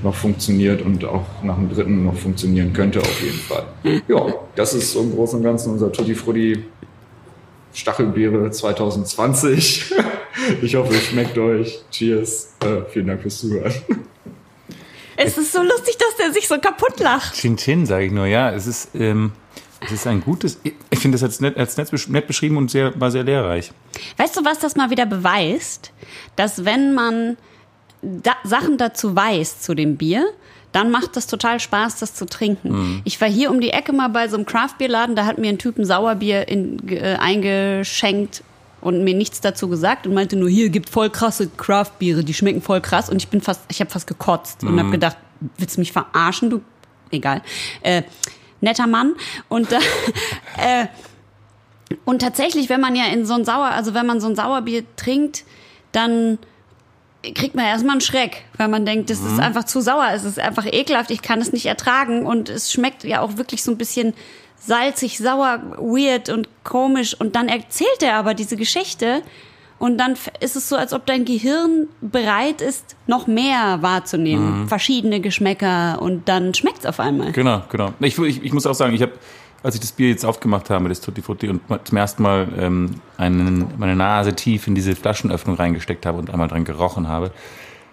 [0.04, 3.64] noch funktioniert und auch nach dem dritten noch funktionieren könnte auf jeden Fall.
[4.08, 6.64] Ja, das ist so im Großen und Ganzen unser Tutti Frutti
[7.74, 9.94] Stachelbeere 2020.
[10.62, 11.80] Ich hoffe, es schmeckt euch.
[11.90, 12.56] Cheers.
[12.60, 13.74] Äh, vielen Dank fürs Zuhören.
[15.18, 17.36] Es ist so lustig, dass der sich so kaputt lacht.
[17.36, 18.52] Chin Chin, sage ich nur, ja.
[18.52, 19.32] Es ist, ähm,
[19.82, 23.12] es ist ein gutes, ich finde das als nett, als nett, beschrieben und sehr, war
[23.12, 23.72] sehr lehrreich.
[24.18, 25.92] Weißt du, was das mal wieder beweist?
[26.36, 27.38] Dass wenn man
[28.02, 30.26] da Sachen dazu weiß zu dem Bier,
[30.72, 32.72] dann macht das total Spaß, das zu trinken.
[32.72, 33.02] Mhm.
[33.06, 35.58] Ich war hier um die Ecke mal bei so einem Craftbierladen, da hat mir ein
[35.58, 38.44] Typ ein Sauerbier in, äh, eingeschenkt
[38.86, 42.62] und mir nichts dazu gesagt und meinte nur, hier gibt voll krasse Craftbiere, die schmecken
[42.62, 44.80] voll krass und ich bin fast, ich habe fast gekotzt und Mhm.
[44.80, 45.18] habe gedacht,
[45.58, 46.62] willst du mich verarschen, du?
[47.10, 47.42] Egal.
[47.82, 48.04] Äh,
[48.62, 49.16] netter Mann
[49.50, 49.78] und äh,
[50.58, 50.86] äh,
[52.06, 54.84] und tatsächlich, wenn man ja in so ein Sauer, also wenn man so ein Sauerbier
[54.98, 55.46] trinkt,
[55.92, 56.38] dann
[57.34, 60.38] kriegt man erstmal einen Schreck, weil man denkt, das ist einfach zu sauer, es ist
[60.40, 63.78] einfach ekelhaft, ich kann es nicht ertragen und es schmeckt ja auch wirklich so ein
[63.80, 64.14] bisschen
[64.58, 69.22] salzig, sauer, weird und komisch und dann erzählt er aber diese Geschichte
[69.78, 75.20] und dann ist es so, als ob dein Gehirn bereit ist, noch mehr wahrzunehmen, verschiedene
[75.20, 77.34] Geschmäcker und dann schmeckt es auf einmal.
[77.34, 77.94] Genau, genau.
[78.00, 79.12] Ich, ich, ich muss auch sagen, ich habe,
[79.64, 83.02] als ich das Bier jetzt aufgemacht habe, das Tutti Frutti, und zum ersten Mal ähm,
[83.18, 87.32] einen, meine Nase tief in diese Flaschenöffnung reingesteckt habe und einmal dran gerochen habe,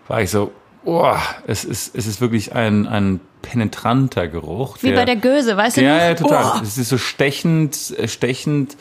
[0.06, 0.52] war ich so,
[0.84, 1.14] oh,
[1.46, 4.78] es ist, es ist wirklich ein, ein penetranter Geruch.
[4.80, 6.54] Wie bei der Göse, weißt du Ja, ja, total.
[6.58, 6.62] Oh.
[6.62, 8.76] Es ist so stechend, äh, stechend,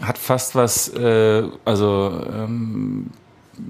[0.00, 3.10] hat fast was, äh, also, ähm,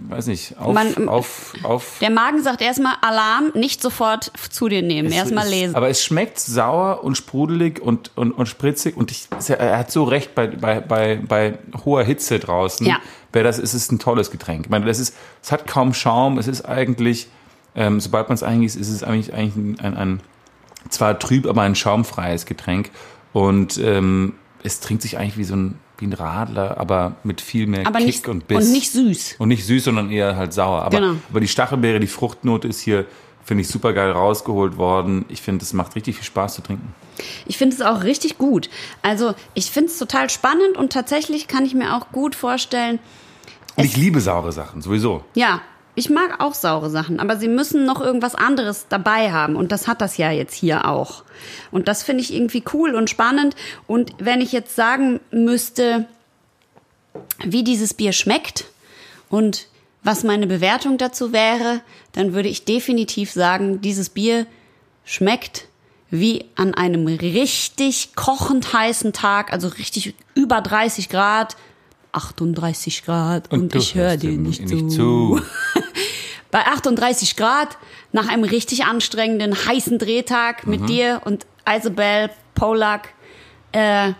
[0.08, 1.98] weiß nicht, auf, Man- auf, auf.
[2.00, 5.74] Der Magen sagt erstmal Alarm, nicht sofort zu dir nehmen, erstmal Es- lesen.
[5.76, 10.02] Aber es schmeckt sauer und sprudelig und, und, und spritzig und ich, er hat so
[10.04, 12.84] recht bei, bei, bei, bei hoher Hitze draußen.
[12.86, 12.96] Ja.
[13.32, 14.64] Wäre das, es ist ein tolles Getränk.
[14.66, 17.28] Ich meine, das ist, es hat kaum Schaum, es ist eigentlich,
[17.76, 20.20] ähm, sobald man es eingießt, ist es eigentlich, eigentlich ein, ein,
[20.88, 22.90] zwar trüb, aber ein schaumfreies Getränk
[23.32, 27.66] und ähm, es trinkt sich eigentlich wie so ein, wie ein Radler, aber mit viel
[27.66, 28.66] mehr aber Kick nicht, und Biss.
[28.66, 29.36] und nicht süß.
[29.38, 30.82] Und nicht süß, sondern eher halt sauer.
[30.82, 31.14] Aber, Genau.
[31.30, 33.06] aber die Stachelbeere, die Fruchtnote ist hier,
[33.44, 35.24] finde ich, super geil rausgeholt worden.
[35.28, 36.94] Ich finde, es macht richtig viel Spaß zu trinken.
[37.46, 38.68] Ich finde es auch richtig gut.
[39.02, 42.98] Also ich finde es total spannend und tatsächlich kann ich mir auch gut vorstellen,
[43.76, 45.24] Und ich liebe saure Sachen, sowieso.
[45.34, 45.60] ja,
[45.96, 49.88] ich mag auch saure Sachen, aber sie müssen noch irgendwas anderes dabei haben und das
[49.88, 51.24] hat das ja jetzt hier auch.
[51.70, 53.56] Und das finde ich irgendwie cool und spannend.
[53.86, 56.06] Und wenn ich jetzt sagen müsste,
[57.44, 58.66] wie dieses Bier schmeckt
[59.30, 59.68] und
[60.02, 61.80] was meine Bewertung dazu wäre,
[62.12, 64.46] dann würde ich definitiv sagen, dieses Bier
[65.04, 65.66] schmeckt
[66.10, 71.56] wie an einem richtig kochend heißen Tag, also richtig über 30 Grad,
[72.16, 75.36] 38 Grad und, du ich höre dir nicht, nicht zu.
[75.36, 75.40] zu.
[76.50, 77.76] Bei 38 Grad
[78.12, 83.10] nach einem richtig anstrengenden heißen Drehtag mit dir und Isabel Polak,
[83.72, 84.12] äh,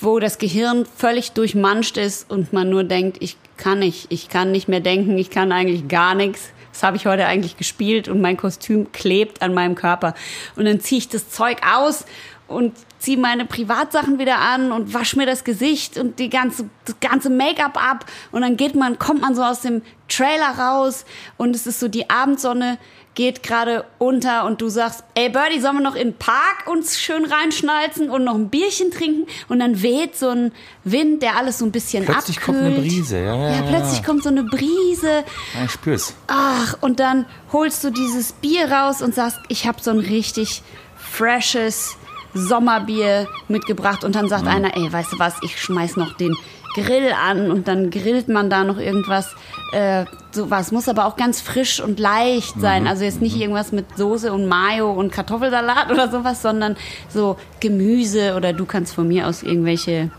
[0.00, 4.52] wo das Gehirn völlig durchmanscht ist und man nur denkt, ich kann nicht, ich kann
[4.52, 6.50] nicht mehr denken, ich kann eigentlich gar nichts.
[6.72, 10.14] Das habe ich heute eigentlich gespielt und mein Kostüm klebt an meinem Körper.
[10.56, 12.04] Und dann ziehe ich das Zeug aus
[12.48, 12.74] und
[13.06, 17.30] ziehe meine Privatsachen wieder an und wasche mir das Gesicht und die ganze, das ganze
[17.30, 18.04] Make-up ab.
[18.32, 21.04] Und dann geht man, kommt man so aus dem Trailer raus
[21.36, 22.78] und es ist so, die Abendsonne
[23.14, 26.98] geht gerade unter und du sagst, ey Birdie, sollen wir noch in den Park uns
[26.98, 29.28] schön reinschnalzen und noch ein Bierchen trinken?
[29.48, 30.50] Und dann weht so ein
[30.82, 32.58] Wind, der alles so ein bisschen Plötzlich abkühlt.
[32.58, 33.62] kommt eine Brise, ja, ja, Ja, ja.
[33.70, 35.22] plötzlich kommt so eine Brise.
[35.54, 36.12] Ja, ich spür's.
[36.26, 40.62] Ach, und dann holst du dieses Bier raus und sagst, ich habe so ein richtig
[40.96, 41.96] freshes
[42.36, 44.04] Sommerbier mitgebracht.
[44.04, 44.48] Und dann sagt Mhm.
[44.48, 46.34] einer, ey, weißt du was, ich schmeiß noch den
[46.74, 49.34] Grill an und dann grillt man da noch irgendwas.
[49.72, 52.82] Äh, sowas muss aber auch ganz frisch und leicht sein.
[52.82, 52.88] Mhm.
[52.88, 56.76] Also jetzt nicht irgendwas mit Soße und Mayo und Kartoffelsalat oder sowas, sondern
[57.08, 60.10] so Gemüse oder du kannst von mir aus irgendwelche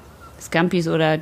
[0.41, 1.19] Scampis oder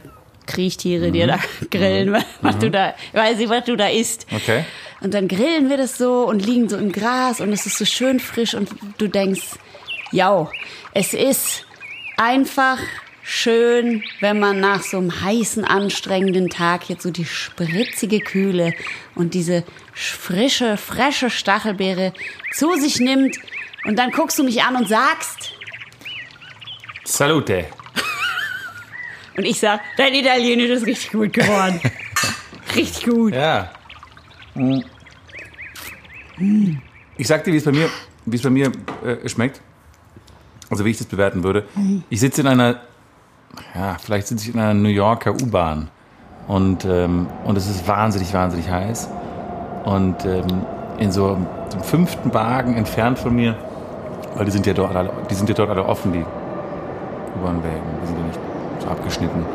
[0.47, 1.39] Kriechtiere dir da
[1.71, 4.27] grillen, was du da, weiß ich, was du da isst.
[4.33, 4.63] Okay.
[5.01, 7.85] Und dann grillen wir das so und liegen so im Gras und es ist so
[7.85, 9.55] schön frisch und du denkst,
[10.15, 10.49] ja,
[10.93, 11.65] es ist
[12.15, 12.79] einfach
[13.21, 18.73] schön, wenn man nach so einem heißen, anstrengenden Tag jetzt so die spritzige Kühle
[19.13, 22.13] und diese frische, frische Stachelbeere
[22.53, 23.37] zu sich nimmt
[23.83, 25.51] und dann guckst du mich an und sagst,
[27.03, 27.65] Salute.
[29.37, 31.81] und ich sag, dein Italienisch ist richtig gut geworden.
[32.75, 33.33] richtig gut.
[33.33, 33.73] Ja.
[37.17, 37.89] Ich sag dir, wie es bei mir,
[38.25, 38.71] wie es bei mir
[39.03, 39.61] äh, schmeckt.
[40.69, 41.65] Also wie ich das bewerten würde.
[42.09, 42.77] Ich sitze in einer,
[43.75, 45.89] ja, vielleicht sitze ich in einer New Yorker U-Bahn
[46.47, 49.09] und ähm, und es ist wahnsinnig, wahnsinnig heiß.
[49.85, 50.65] Und ähm,
[50.97, 51.37] in so
[51.71, 53.55] dem fünften Wagen entfernt von mir,
[54.35, 56.25] weil die sind ja dort alle, die sind ja dort alle offen, die
[57.39, 58.39] U-Bahn-Wägen, die sind ja nicht
[58.81, 59.45] so abgeschnitten.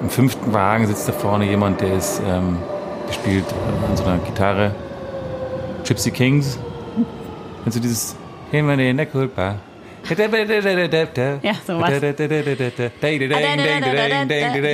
[0.00, 2.58] Im fünften Wagen sitzt da vorne jemand, der ist, ähm,
[3.08, 4.74] der spielt äh, an so einer Gitarre
[5.84, 6.58] Gypsy Kings.
[7.62, 8.16] Kennst du dieses
[8.52, 9.56] in der Culpa?
[11.42, 11.90] Ja, sowas.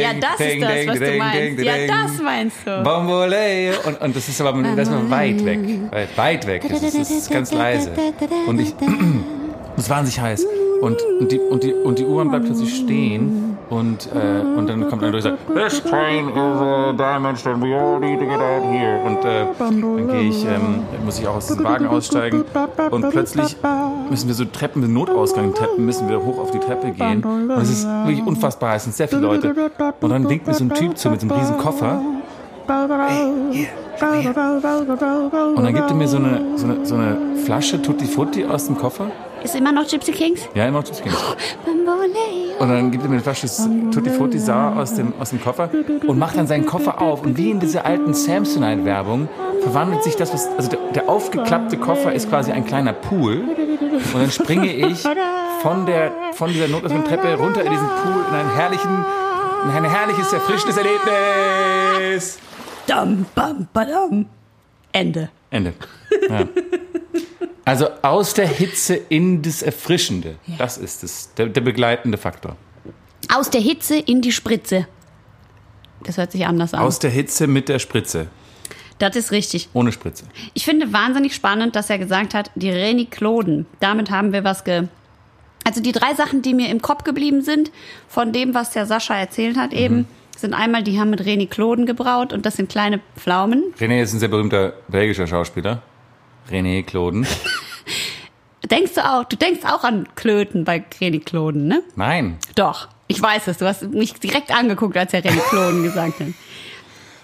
[0.00, 1.62] Ja, das ist das, was du meinst.
[1.64, 2.82] Ja, das meinst du.
[2.82, 3.72] Bomboleo.
[3.86, 5.60] Und, und das ist aber das ist weit weg.
[5.90, 6.62] Weit, weit weg.
[6.68, 7.90] Das ist, das ist ganz leise.
[8.46, 8.74] Und ich,
[9.76, 10.46] es war wahnsinnig heiß.
[10.80, 13.49] Und, und die, und die, und die U-Bahn bleibt plötzlich stehen.
[13.70, 17.72] Und, äh, und dann kommt einer durch und sagt, This train is a dimension, we
[17.74, 19.00] all need to get out here.
[19.06, 22.44] Und äh, dann gehe ich, ähm, muss ich auch aus dem Wagen aussteigen.
[22.90, 23.56] Und plötzlich
[24.10, 27.22] müssen wir so Treppen, mit Notausgang Treppen, müssen wir hoch auf die Treppe gehen.
[27.24, 29.54] Und es ist wirklich unfassbar es sind sehr viele Leute.
[30.00, 32.00] Und dann winkt mir so ein Typ zu mit so einem riesen Koffer.
[32.66, 34.34] Hey, hier, her.
[35.56, 38.66] Und dann gibt er mir so eine, so eine, so eine Flasche Tutti Frutti aus
[38.66, 39.10] dem Koffer.
[39.42, 40.40] Ist immer noch Gypsy Kings?
[40.54, 41.16] Ja, immer noch Gypsy Kings.
[42.58, 43.46] Und dann gibt er mir eine Flasche
[43.90, 45.70] Tutti Frutti Sauer aus dem, aus dem Koffer
[46.06, 47.22] und macht dann seinen Koffer auf.
[47.22, 49.28] Und wie in dieser alten Samsonite-Werbung
[49.62, 53.40] verwandelt sich das, was, also der, der aufgeklappte Koffer ist quasi ein kleiner Pool.
[53.40, 55.02] Und dann springe ich
[55.62, 59.04] von, der, von dieser notlosen Treppe runter in diesen Pool in einen herrlichen,
[59.64, 62.38] in ein herrliches, erfrischendes Erlebnis.
[62.86, 64.26] Dam, bam, badam.
[64.92, 65.30] Ende.
[65.50, 65.72] Ende.
[66.28, 66.44] Ja.
[67.64, 70.36] Also aus der Hitze in das Erfrischende.
[70.46, 70.56] Ja.
[70.58, 72.56] Das ist es, der, der begleitende Faktor.
[73.32, 74.86] Aus der Hitze in die Spritze.
[76.04, 76.80] Das hört sich anders an.
[76.80, 78.28] Aus der Hitze mit der Spritze.
[78.98, 79.68] das ist richtig.
[79.72, 80.24] Ohne Spritze.
[80.54, 83.66] Ich finde wahnsinnig spannend, dass er gesagt hat, die Renikloden.
[83.80, 84.88] Damit haben wir was ge.
[85.64, 87.70] Also die drei Sachen, die mir im Kopf geblieben sind,
[88.08, 92.32] von dem, was der Sascha erzählt hat eben, sind einmal, die haben mit Renikloden gebraut
[92.32, 93.62] und das sind kleine Pflaumen.
[93.78, 95.82] René ist ein sehr berühmter belgischer Schauspieler.
[96.48, 97.26] René Kloden.
[98.70, 101.82] Denkst du auch, du denkst auch an Klöten bei Renikloden, ne?
[101.96, 102.38] Nein.
[102.54, 102.88] Doch.
[103.08, 103.58] Ich weiß es.
[103.58, 106.28] Du hast mich direkt angeguckt, als er Renikloden gesagt hat.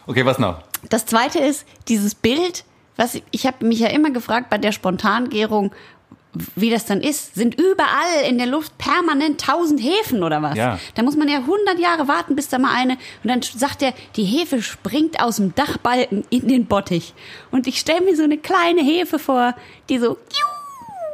[0.07, 0.63] Okay, was noch?
[0.89, 2.65] Das zweite ist dieses Bild,
[2.97, 5.73] was ich, ich habe mich ja immer gefragt bei der Spontangärung,
[6.55, 7.35] wie das dann ist.
[7.35, 10.57] Sind überall in der Luft permanent tausend Hefen oder was?
[10.57, 10.79] Ja.
[10.95, 13.93] Da muss man ja 100 Jahre warten, bis da mal eine und dann sagt er,
[14.17, 17.15] die Hefe springt aus dem Dachbalken in den Bottich.
[17.51, 19.55] Und ich stelle mir so eine kleine Hefe vor,
[19.89, 20.17] die so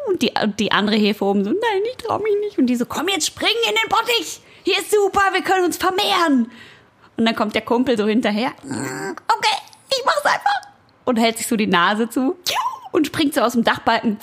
[0.09, 2.59] und die, die andere Hefe oben so, nein, ich trau mich nicht.
[2.59, 4.41] Und die so, komm jetzt springen in den Bottich.
[4.65, 6.51] Hier ist super, wir können uns vermehren.
[7.17, 8.53] Und dann kommt der Kumpel so hinterher.
[8.63, 9.57] Okay,
[9.91, 10.61] ich mach's einfach.
[11.05, 12.37] Und hält sich so die Nase zu
[12.93, 14.19] und springt so aus dem Dachbalken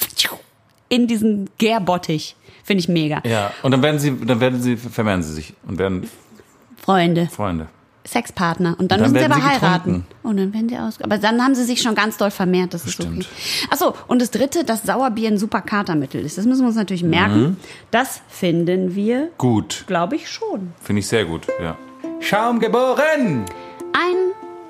[0.89, 2.35] in diesen Gärbottich.
[2.63, 3.21] Finde ich mega.
[3.25, 6.09] Ja, und dann werden sie, dann werden sie, vermehren sie sich und werden
[6.77, 7.67] Freunde, Freunde.
[8.05, 8.75] Sexpartner.
[8.79, 10.05] Und dann Und dann müssen sie werden aber sie heiraten.
[10.23, 11.01] Und dann werden sie aus.
[11.01, 12.73] Aber dann haben sie sich schon ganz doll vermehrt.
[12.73, 13.25] Das ist Bestimmt.
[13.25, 13.67] okay.
[13.69, 16.37] Achso, und das dritte, dass Sauerbier ein super Katermittel ist.
[16.37, 17.41] Das müssen wir uns natürlich merken.
[17.41, 17.57] Mhm.
[17.91, 19.83] Das finden wir, Gut.
[19.87, 20.73] glaube ich, schon.
[20.81, 21.77] Finde ich sehr gut, ja.
[22.19, 23.45] Schaum geboren!
[23.93, 24.15] Ein.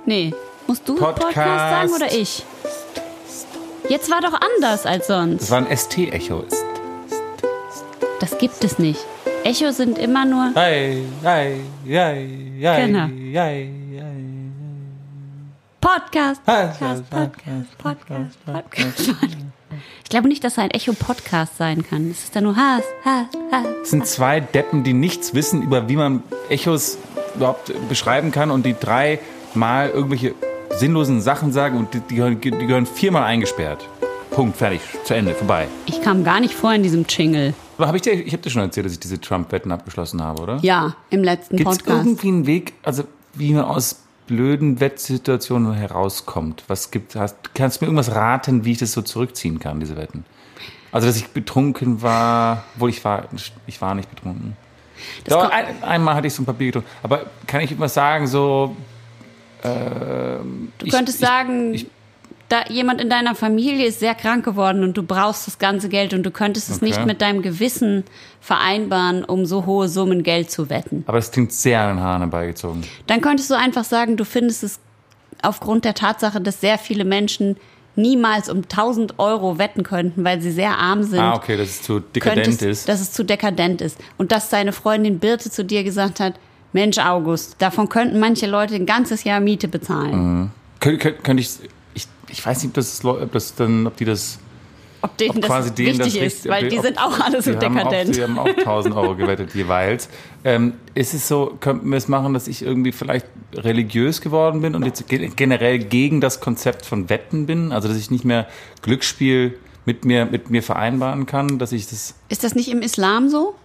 [0.05, 0.33] Nee.
[0.67, 1.91] Musst du Podcast, Podcast.
[1.91, 2.43] sagen oder ich?
[3.89, 5.41] Jetzt war doch anders als sonst.
[5.41, 6.43] Das war ein ST-Echo.
[8.19, 8.99] Das gibt es nicht.
[9.43, 10.51] Echo sind immer nur.
[10.55, 11.55] Ei, ei,
[11.87, 12.27] ei,
[12.61, 13.05] ei, Genau.
[13.39, 13.69] ei, ei.
[15.81, 19.15] Podcast, Podcast, Podcast, Podcast, Podcast.
[20.03, 22.11] Ich glaube nicht, dass er ein Echo-Podcast sein kann.
[22.11, 23.65] Es ist dann nur Hass, Hass, Hass.
[23.83, 26.97] Es sind zwei Deppen, die nichts wissen über wie man Echos
[27.35, 30.33] überhaupt beschreiben kann und die dreimal irgendwelche
[30.77, 33.87] sinnlosen Sachen sagen und die, die, gehören, die gehören viermal eingesperrt.
[34.31, 35.67] Punkt, fertig, zu Ende, vorbei.
[35.85, 37.53] Ich kam gar nicht vor in diesem Jingle.
[37.77, 40.41] Aber habe ich dir, ich habe dir schon erzählt, dass ich diese Trump-Wetten abgeschlossen habe,
[40.41, 40.59] oder?
[40.61, 42.05] Ja, im letzten Gibt es Podcast.
[42.05, 43.03] irgendwie einen Weg, also
[43.33, 46.63] wie man aus blöden Wettsituationen herauskommt?
[46.67, 49.97] Was gibt, hast, kannst du mir irgendwas raten, wie ich das so zurückziehen kann, diese
[49.97, 50.23] Wetten?
[50.91, 53.27] Also, dass ich betrunken war, obwohl ich war,
[53.67, 54.55] ich war nicht betrunken.
[55.23, 56.89] Das Doch, ein, einmal hatte ich so ein Papier getrunken.
[57.03, 58.75] Aber kann ich irgendwas sagen, so.
[59.63, 61.87] Ähm, Du könntest sagen, ich,
[62.47, 66.13] da jemand in deiner Familie ist sehr krank geworden und du brauchst das ganze Geld
[66.13, 66.85] und du könntest es Okay.
[66.85, 68.03] nicht mit deinem Gewissen
[68.41, 71.03] vereinbaren, um so hohe Summen Geld zu wetten.
[71.07, 72.83] aber es klingt sehr an den Haaren herbeigezogen.
[73.07, 74.79] Dann könntest du einfach sagen, du findest es
[75.41, 77.57] aufgrund der Tatsache, dass sehr viele Menschen
[77.95, 81.19] niemals um 1000 Euro wetten könnten, weil sie sehr arm sind.
[81.19, 82.89] Ah, okay, dass es zu dekadent könntest, ist.
[82.89, 83.97] dass es zu dekadent ist.
[84.17, 86.33] Und dass deine Freundin Birte zu dir gesagt hat,
[86.73, 90.51] Mensch, August, davon könnten manche Leute ein ganzes Jahr Miete bezahlen.
[90.79, 91.49] Könnte könnt, könnte ich,
[91.93, 92.07] ich.
[92.31, 94.37] Ich weiß nicht, ob das, ob das dann, ob die das
[95.01, 97.19] ob denen ob das quasi denen wichtig das ist, weil ob die die- sind auch
[97.21, 98.15] alle so Die haben auch, dekadent.
[98.15, 100.09] die haben auch 1000 Euro gewettet jeweils.
[100.43, 104.75] Ähm, ist es so, könnten wir es machen, dass ich irgendwie vielleicht religiös geworden bin
[104.75, 107.71] und jetzt ge- generell gegen das Konzept von Wetten bin?
[107.71, 108.47] Also, dass ich nicht mehr
[108.83, 113.29] Glücksspiel mit mir, mit mir vereinbaren kann, dass ich das Ist das nicht im Islam
[113.29, 113.55] so?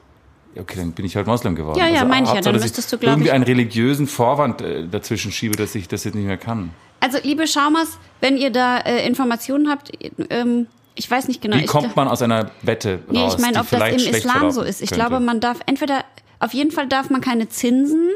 [0.58, 1.78] Okay, dann bin ich halt Moslem geworden.
[1.78, 2.40] Ja, ja, meine ich ja.
[2.40, 5.88] Dann müsstest ich du, glaub irgendwie ich- einen religiösen Vorwand äh, dazwischen schiebe, dass ich
[5.88, 6.70] das jetzt nicht mehr kann.
[7.00, 9.90] Also, liebe Schaumers, wenn ihr da äh, Informationen habt,
[10.30, 11.56] ähm, ich weiß nicht genau.
[11.56, 14.14] Wie ich kommt gl- man aus einer Wette Nee, raus, ich meine, ob das im
[14.14, 14.80] Islam so ist.
[14.80, 15.04] Ich könnte?
[15.06, 16.04] glaube, man darf entweder,
[16.38, 18.10] auf jeden Fall darf man keine Zinsen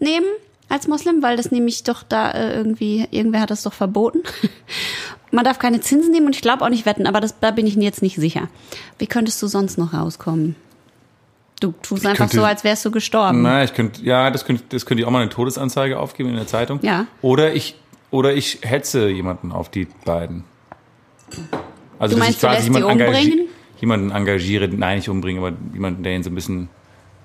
[0.00, 0.26] nehmen
[0.68, 4.22] als Moslem, weil das nämlich doch da äh, irgendwie, irgendwer hat das doch verboten.
[5.30, 7.66] man darf keine Zinsen nehmen und ich glaube auch nicht wetten, aber das, da bin
[7.66, 8.48] ich mir jetzt nicht sicher.
[8.98, 10.56] Wie könntest du sonst noch rauskommen?
[11.60, 13.42] Du tust einfach könnte- so, als wärst du gestorben.
[13.42, 16.36] Na, ich könnte, ja, das könnte, das könnte ich auch mal eine Todesanzeige aufgeben in
[16.36, 16.78] der Zeitung.
[16.82, 17.06] Ja.
[17.22, 17.76] Oder ich,
[18.10, 20.44] oder ich hetze jemanden auf die beiden.
[21.98, 23.48] Also, Du dass meinst, ich du quasi jemanden, engagiere, umbringen?
[23.80, 26.68] jemanden engagiere, nein, nicht umbringen, aber jemanden, der ihn so ein bisschen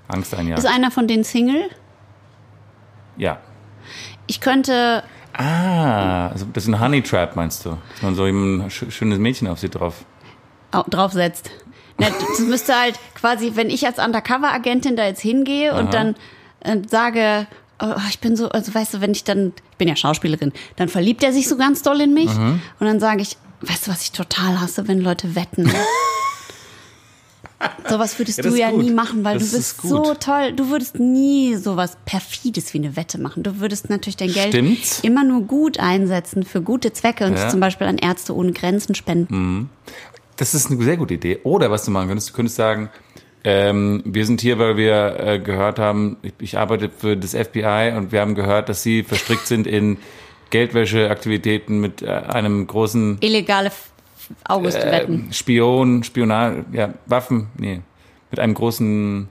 [0.07, 0.59] Angst einjagt.
[0.59, 1.69] Ist einer von denen Single?
[3.17, 3.37] ja.
[4.25, 7.77] Ich könnte, Ah, also das ist ein Honey Trap, meinst du?
[7.93, 10.05] Dass man so ein sch schönes Mädchen auf sie drauf.
[10.71, 11.49] au- draufsetzt.
[11.97, 16.15] Das müsste halt quasi, wenn ich als Undercover-Agentin da jetzt hingehe und dann
[16.61, 17.47] äh, sage,
[17.81, 20.89] oh, ich bin so, also weißt du, wenn ich dann, ich bin ja Schauspielerin, dann
[20.89, 22.61] verliebt er sich so ganz doll in mich Mhm.
[22.79, 25.71] und dann sage ich, weißt du, was ich total hasse, wenn Leute wetten.
[27.89, 28.83] Sowas würdest Ja, du ja gut.
[28.83, 30.51] nie machen, weil Das du ist bist so toll.
[30.53, 33.41] Du würdest nie sowas perfides wie eine Wette machen.
[33.43, 34.99] Du würdest natürlich dein Geld Stimmt's?
[35.01, 37.47] immer nur gut einsetzen für gute Zwecke und Ja.
[37.49, 39.69] zum Beispiel an Ärzte ohne Grenzen spenden.
[40.37, 41.39] Das ist eine sehr gute Idee.
[41.43, 42.89] Oder was du machen könntest, du könntest sagen,
[43.43, 47.93] ähm, wir sind hier, weil wir äh, gehört haben, ich, ich arbeite für das FBI
[47.97, 49.97] und wir haben gehört, dass sie verstrickt sind in
[50.49, 53.91] Geldwäscheaktivitäten mit äh, einem großen Illegale F-
[54.47, 55.27] August-Wetten.
[55.29, 57.81] äh, Spion, Spionage, ja, Waffen, nee,
[58.31, 59.27] mit einem großen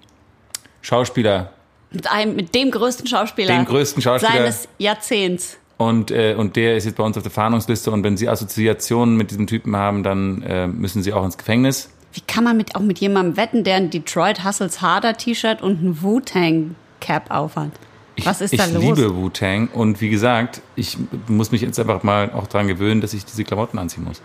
[0.83, 1.53] Schauspieler
[1.91, 3.55] Mit einem, mit dem größten Schauspieler.
[3.57, 4.33] Dem größten Schauspieler.
[4.33, 5.59] Seines Jahrzehnts.
[5.89, 9.17] Und, äh, und der ist jetzt bei uns auf der Fahndungsliste und wenn sie Assoziationen
[9.17, 11.91] mit diesem Typen haben, dann äh, müssen sie auch ins Gefängnis.
[12.13, 15.83] Wie kann man mit, auch mit jemandem wetten, der ein Detroit Hustles Harder T-Shirt und
[15.83, 17.71] ein Wu-Tang Cap aufhat?
[18.17, 18.83] Ich, Was ist ich da los?
[18.83, 23.15] liebe Wu-Tang und wie gesagt, ich muss mich jetzt einfach mal auch dran gewöhnen, dass
[23.15, 24.21] ich diese Klamotten anziehen muss.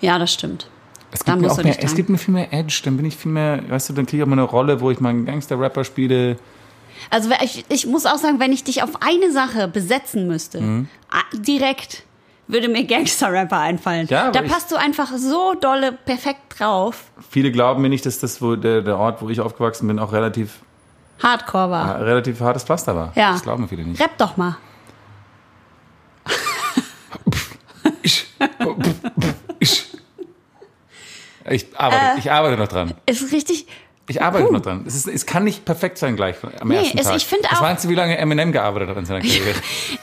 [0.00, 0.68] Ja, das stimmt.
[1.12, 3.32] Es gibt, mir, auch mehr, es gibt mir viel mehr Edge, dann bin ich viel
[3.32, 5.84] mehr, weißt du, dann kriege ich auch mal eine Rolle, wo ich mal einen Gangster-Rapper
[5.84, 6.36] spiele.
[7.10, 10.88] Also ich, ich muss auch sagen, wenn ich dich auf eine Sache besetzen müsste, Mhm.
[11.34, 12.04] direkt
[12.46, 14.06] würde mir Gangster-Rapper einfallen.
[14.08, 17.04] Ja, da passt du einfach so dolle perfekt drauf.
[17.30, 20.12] Viele glauben mir nicht, dass das, wo der, der Ort, wo ich aufgewachsen bin, auch
[20.12, 20.58] relativ,
[21.22, 21.98] Hardcore war.
[22.00, 23.12] äh, relativ hartes Pflaster war.
[23.14, 23.32] Ja.
[23.32, 24.00] Das glauben viele nicht.
[24.00, 24.56] Rap doch mal.
[31.48, 32.94] Ich, arbeite, ich arbeite noch dran.
[33.06, 33.66] Ist richtig.
[34.10, 34.52] Ich arbeite Uh.
[34.52, 34.82] noch dran.
[34.86, 37.16] Es, ist, es kann nicht perfekt sein gleich am Nee, ersten es- Tag.
[37.16, 39.54] ich finde Was auch- meinst du, wie lange Eminem gearbeitet hat in seiner Karriere?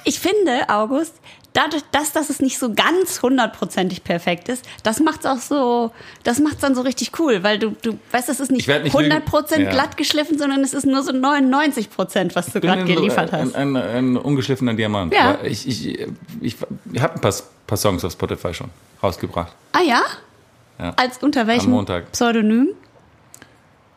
[0.06, 1.14] Ich finde, August,
[1.52, 5.92] dadurch, dass, dass es nicht so ganz hundertprozentig perfekt ist, das macht's auch so,
[6.24, 8.86] das macht's dann so richtig cool, weil du, du weißt, es ist nicht Ich werd
[8.86, 9.72] nicht 100 Prozent lügen.
[9.76, 9.84] Ja.
[9.84, 13.56] glatt geschliffen, sondern es ist nur so 99 Prozent, was du gerade geliefert ein, hast.
[13.56, 15.14] Ein, ein, ein ungeschliffener Diamant.
[15.14, 15.40] Ja.
[15.44, 16.00] Ich, ich,
[16.40, 16.56] ich,
[16.94, 17.34] ich habe ein paar,
[17.68, 18.70] paar Songs auf Spotify schon
[19.04, 19.52] rausgebracht.
[19.74, 20.02] Ah ja?
[20.80, 20.94] Ja.
[20.96, 22.12] Als unter welchem Montag.
[22.14, 22.70] Pseudonym?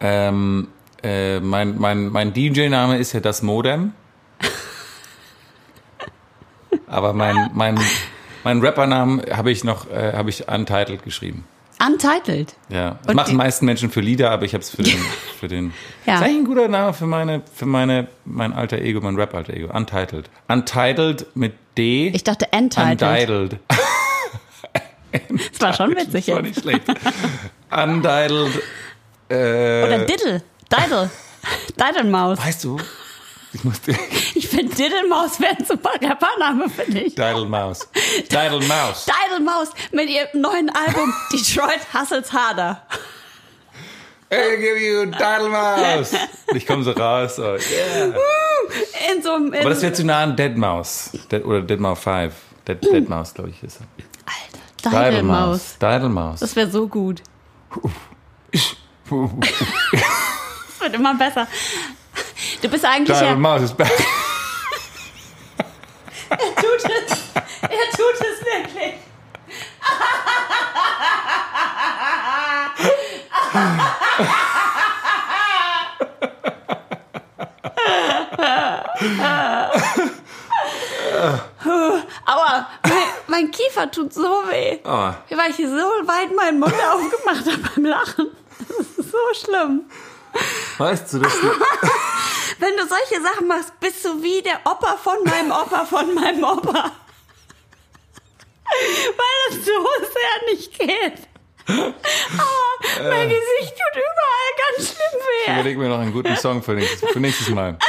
[0.00, 0.68] Ähm,
[1.02, 3.92] äh, mein mein, mein DJ-Name ist ja das Modem.
[6.86, 7.78] Aber mein, mein,
[8.44, 11.44] mein Rappernamen habe ich noch äh, habe ich untitled geschrieben.
[11.84, 12.54] Untitled.
[12.68, 14.98] Ja, das Und machen die- meisten Menschen für Lieder, aber ich habe es für den
[15.40, 15.72] für den.
[16.06, 16.16] Ja.
[16.16, 19.54] Ist eigentlich ein guter Name für meine für meine mein alter Ego, mein Rap alter
[19.54, 19.72] Ego.
[19.74, 20.28] Untitled.
[20.48, 22.08] Untitled mit D.
[22.08, 23.02] Ich dachte Entitled.
[23.02, 23.56] Untitled.
[25.12, 26.82] Das war schon witzig Das war nicht schlecht.
[27.68, 28.62] Untitled.
[29.30, 30.42] Äh, Oder Diddle.
[30.70, 31.10] Diddle.
[31.76, 32.38] Diddlemaus.
[32.38, 32.78] weißt du?
[33.52, 33.92] Ich musste.
[34.34, 37.14] Ich finde Diddlemaus wäre ein super Rappername für dich.
[37.14, 37.88] Diddle Mouse.
[38.30, 39.06] Diddle Mouse.
[39.06, 42.82] Diddlemaus mit ihrem neuen Album Detroit Hustles Harder.
[44.32, 46.12] I give you Diddle Mouse.
[46.54, 47.36] Ich komme so raus.
[47.36, 47.42] So.
[47.54, 48.14] Yeah.
[49.14, 49.52] In so einem.
[49.52, 51.10] in- Aber das wäre zu nah an Dead Mouse.
[51.30, 52.32] Dead, oder Dead Mouse 5.
[52.66, 54.90] Dead, Dead Mouse, glaube ich, ist er.
[54.92, 55.76] Alter, Diddlemaus.
[55.78, 56.40] Diddle Mouse.
[56.40, 57.22] Das wäre so gut.
[59.10, 61.46] Das wird immer besser.
[62.62, 63.36] Du bist eigentlich Diddle ja.
[63.36, 63.90] Mouse ist back.
[66.30, 67.18] Er tut es.
[67.62, 68.94] Er tut es wirklich.
[82.26, 82.92] Aua, mein,
[83.26, 84.78] mein Kiefer tut so weh.
[84.84, 84.88] Oh.
[84.88, 85.62] Weil ich so
[86.06, 88.30] weit meinen Mund aufgemacht habe beim Lachen.
[89.10, 89.82] So schlimm.
[90.78, 91.32] Weißt du, das
[92.58, 96.44] Wenn du solche Sachen machst, bist du wie der Opa von meinem Opa von meinem
[96.44, 96.72] Opa.
[98.70, 99.72] Weil das so
[100.12, 101.26] sehr nicht geht.
[101.68, 101.92] Oh,
[103.02, 105.52] mein Gesicht tut überall ganz schlimm ich weh.
[105.52, 107.76] überlege mir noch einen guten Song für nächstes, für nächstes Mal.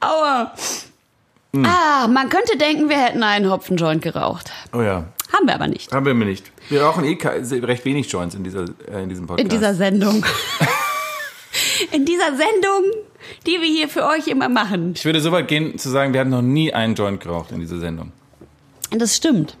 [0.00, 0.52] Aua.
[1.64, 4.50] Ah, man könnte denken, wir hätten einen Hopfenjoint geraucht.
[4.72, 5.92] Oh ja, Haben wir aber nicht.
[5.92, 6.50] haben wir nicht.
[6.70, 9.44] Wir rauchen eh recht wenig Joints in, dieser, äh, in diesem Podcast.
[9.44, 10.24] In dieser Sendung.
[11.92, 12.84] In dieser Sendung,
[13.46, 14.92] die wir hier für euch immer machen.
[14.94, 17.58] ich würde so weit gehen, zu sagen, wir haben noch nie einen Joint geraucht in
[17.58, 18.12] dieser Sendung.
[18.90, 19.56] Das stimmt.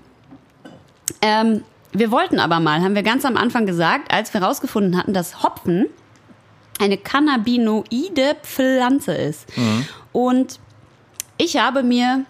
[1.22, 5.14] Ähm, wir wollten aber mal, haben wir ganz am Anfang gesagt, als wir herausgefunden hatten,
[5.14, 5.86] dass Hopfen
[6.78, 9.46] eine cannabinoide Pflanze ist.
[10.12, 10.60] Und
[11.36, 12.24] ich habe mir,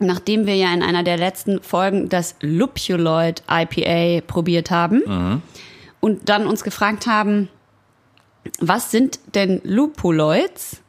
[0.00, 5.42] nachdem wir ja in einer der letzten Folgen das Lupuloid IPA probiert haben
[6.00, 7.48] und dann uns gefragt haben,
[8.58, 10.82] was sind denn Lupuloids?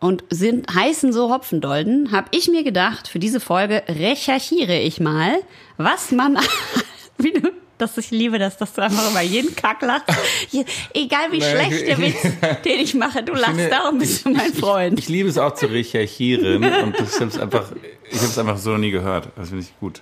[0.00, 5.36] und sind, heißen so Hopfendolden, habe ich mir gedacht, für diese Folge recherchiere ich mal,
[5.76, 6.38] was man,
[7.18, 10.06] wie du, dass ich liebe, dass, dass du einfach über jeden Kack lachst.
[10.94, 12.32] Egal wie Nein, schlecht der ich- Witz,
[12.64, 14.98] den ich mache, du lachst, finde- darum bist du mein Freund.
[14.98, 17.70] Ich liebe es auch zu recherchieren und ich habe es einfach,
[18.10, 19.28] ich habe es einfach so nie gehört.
[19.36, 20.00] Das finde ich gut.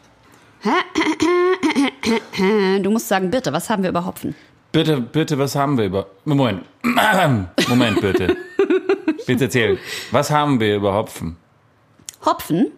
[2.82, 4.34] Du musst sagen, bitte, was haben wir über Hopfen?
[4.72, 6.06] Bitte, bitte, was haben wir über.
[6.24, 6.62] Moment.
[7.68, 8.36] Moment, bitte.
[9.26, 9.78] Bitte erzähl.
[10.10, 11.36] Was haben wir über Hopfen?
[12.24, 12.72] Hopfen,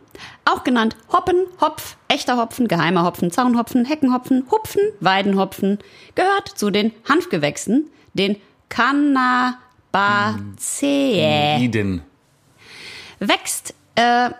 [0.44, 5.78] auch genannt Hoppen, Hopf, echter Hopfen, geheimer Hopfen, Zaunhopfen, Heckenhopfen, Hupfen, Weidenhopfen,
[6.14, 8.36] gehört zu den Hanfgewächsen, den
[8.68, 9.58] Cannabaceae.
[13.18, 14.30] Wächst äh,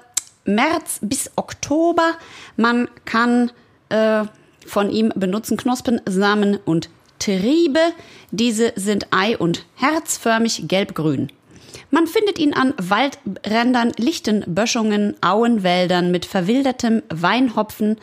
[0.44, 2.14] März bis Oktober.
[2.56, 3.50] Man kann
[3.88, 4.24] äh,
[4.66, 7.80] von ihm benutzen Knospen, Samen und Triebe.
[8.30, 11.32] Diese sind ei- und herzförmig gelbgrün.
[11.90, 17.96] Man findet ihn an Waldrändern, lichten Böschungen, Auenwäldern mit verwildertem Weinhopfen.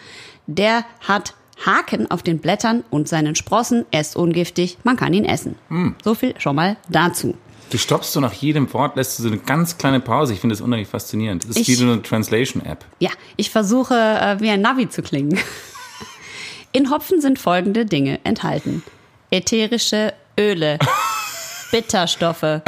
[0.48, 1.34] Der hat
[1.66, 3.86] Haken auf den Blättern und seinen Sprossen.
[3.92, 5.56] Er ist ungiftig, man kann ihn essen.
[6.04, 7.36] So viel schon mal dazu.
[7.70, 10.34] Du stoppst so nach jedem Wort, lässt du so eine ganz kleine Pause.
[10.34, 11.44] Ich finde das unheimlich faszinierend.
[11.44, 12.86] Das ist Ich- wie so eine Translation-App.
[13.00, 15.40] Ja, ich versuche äh, wie ein Navi zu klingen.
[16.72, 18.84] In Hopfen sind folgende Dinge enthalten.
[19.32, 20.78] Ätherische Öle,
[21.72, 22.62] Bitterstoffe,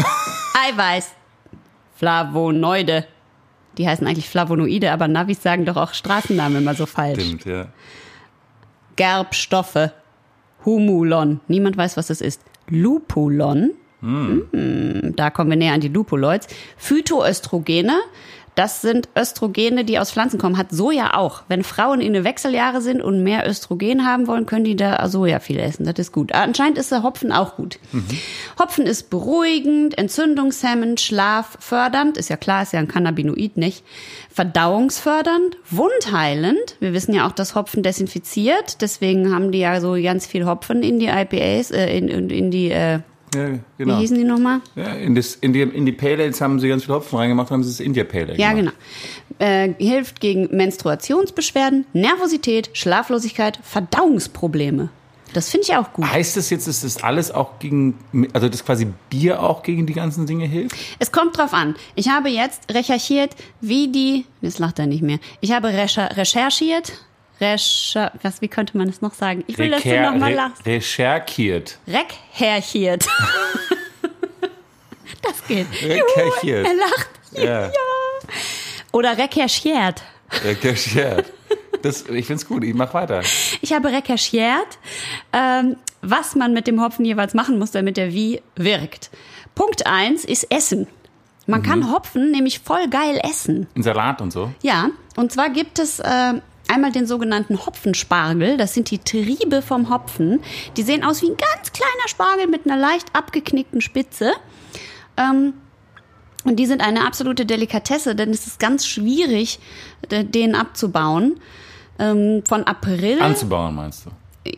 [0.57, 1.13] Eiweiß,
[1.95, 3.05] Flavonoide.
[3.77, 7.21] Die heißen eigentlich Flavonoide, aber Navis sagen doch auch Straßennamen immer so falsch.
[7.21, 7.67] Stimmt, ja.
[8.95, 9.89] Gerbstoffe,
[10.63, 11.41] Humulon.
[11.47, 12.41] Niemand weiß, was das ist.
[12.69, 13.71] Lupulon.
[14.01, 16.47] Mm, Da kommen wir näher an die Lupuloids.
[16.77, 17.99] Phytoöstrogene.
[18.55, 20.57] Das sind Östrogene, die aus Pflanzen kommen.
[20.57, 21.43] Hat Soja auch.
[21.49, 25.39] Wenn Frauen in den Wechseljahre sind und mehr Östrogen haben wollen, können die da Soja
[25.39, 25.85] viel essen.
[25.85, 26.31] Das ist gut.
[26.31, 27.79] Anscheinend ist der Hopfen auch gut.
[28.57, 32.17] Hopfen ist beruhigend, entzündungshemmend, schlaffördernd.
[32.17, 33.83] Ist ja klar, ist ja ein Cannabinoid, nicht?
[34.31, 36.77] Verdauungsfördernd, wundheilend.
[36.79, 38.81] Wir wissen ja auch, dass Hopfen desinfiziert.
[38.81, 42.51] Deswegen haben die ja so ganz viel Hopfen in die IPAs, äh, in, in, in
[42.51, 42.99] die, äh,
[43.35, 43.97] Ja, wie genau.
[43.99, 44.61] hießen die nochmal?
[44.75, 47.51] Ja, in, das, in, die, in die Pale Ales haben sie ganz viel Hopfen reingemacht,
[47.51, 48.75] haben sie das India Pale Ale Ja, gemacht.
[49.37, 49.51] genau.
[49.51, 54.89] Äh, hilft gegen Menstruationsbeschwerden, Nervosität, Schlaflosigkeit, Verdauungsprobleme.
[55.33, 56.09] Das finde ich auch gut.
[56.09, 57.95] Heißt das jetzt, dass das alles auch gegen,
[58.31, 60.77] also dass quasi Bier auch gegen die ganzen Dinge hilft?
[60.99, 61.75] Es kommt drauf an.
[61.95, 64.25] Ich habe jetzt recherchiert, wie die.
[64.41, 65.19] Jetzt lacht er nicht mehr.
[65.41, 66.93] Ich habe recher recherchiert.
[67.41, 69.43] Recher, was, wie könnte man das noch sagen?
[69.47, 70.65] Ich will, dass du Reker- noch mal re- lachst.
[70.65, 71.77] Recherchiert.
[71.87, 73.05] Recherchiert.
[75.21, 75.67] das geht.
[75.81, 76.67] Recherchiert.
[76.67, 77.09] Er lacht.
[77.33, 77.71] Ja.
[78.91, 80.03] Oder recherchiert.
[80.43, 81.31] Recherchiert.
[81.81, 83.21] Das, ich find's gut, ich mach weiter.
[83.61, 84.79] Ich habe recherchiert,
[85.33, 89.11] ähm, was man mit dem Hopfen jeweils machen muss, damit er wie wirkt.
[89.53, 90.87] Punkt eins ist Essen.
[91.47, 93.67] Man kann Hopfen nämlich voll geil essen.
[93.75, 94.51] In Salat und so.
[94.63, 96.33] Ja, und zwar gibt es äh,
[96.67, 98.57] einmal den sogenannten Hopfenspargel.
[98.57, 100.41] Das sind die Triebe vom Hopfen.
[100.77, 104.33] Die sehen aus wie ein ganz kleiner Spargel mit einer leicht abgeknickten Spitze.
[105.17, 105.53] Ähm,
[106.43, 109.59] und die sind eine absolute Delikatesse, denn es ist ganz schwierig,
[110.11, 111.39] den abzubauen.
[111.97, 113.21] Ähm, von April.
[113.21, 114.09] Anzubauen, meinst du?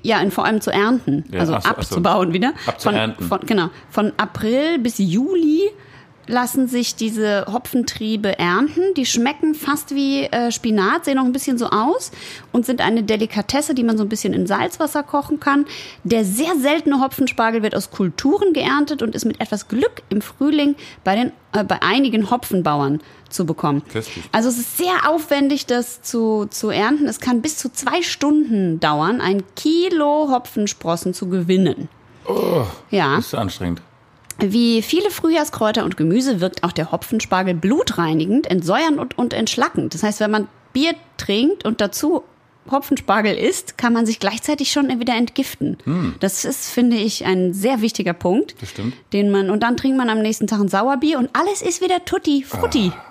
[0.01, 1.23] Ja, und vor allem zu ernten.
[1.31, 1.79] Ja, also ach so, ach so.
[1.81, 2.53] abzubauen wieder.
[2.65, 3.27] Abzuernten.
[3.27, 3.69] Von, von, genau.
[3.89, 5.69] Von April bis Juli
[6.27, 8.93] lassen sich diese Hopfentriebe ernten.
[8.95, 12.11] Die schmecken fast wie äh, Spinat, sehen auch ein bisschen so aus
[12.51, 15.65] und sind eine Delikatesse, die man so ein bisschen in Salzwasser kochen kann.
[16.03, 20.75] Der sehr seltene Hopfenspargel wird aus Kulturen geerntet und ist mit etwas Glück im Frühling
[21.03, 23.83] bei, den, äh, bei einigen Hopfenbauern zu bekommen.
[23.91, 24.25] Köstlich.
[24.31, 27.07] Also es ist sehr aufwendig, das zu, zu ernten.
[27.07, 31.89] Es kann bis zu zwei Stunden dauern, ein Kilo Hopfensprossen zu gewinnen.
[32.89, 33.15] ja.
[33.15, 33.81] Das ist anstrengend.
[34.39, 39.93] Wie viele Frühjahrskräuter und Gemüse wirkt auch der Hopfenspargel blutreinigend, entsäuernd und, und entschlackend.
[39.93, 42.23] Das heißt, wenn man Bier trinkt und dazu
[42.69, 45.77] Hopfenspargel isst, kann man sich gleichzeitig schon wieder entgiften.
[46.19, 48.55] Das ist, finde ich, ein sehr wichtiger Punkt.
[48.61, 48.93] Das stimmt.
[49.13, 52.03] Den man, und dann trinkt man am nächsten Tag ein Sauerbier und alles ist wieder
[52.05, 52.91] tutti frutti.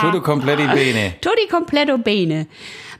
[0.00, 1.14] Tutto completi bene.
[1.20, 2.46] Tutti completo bene.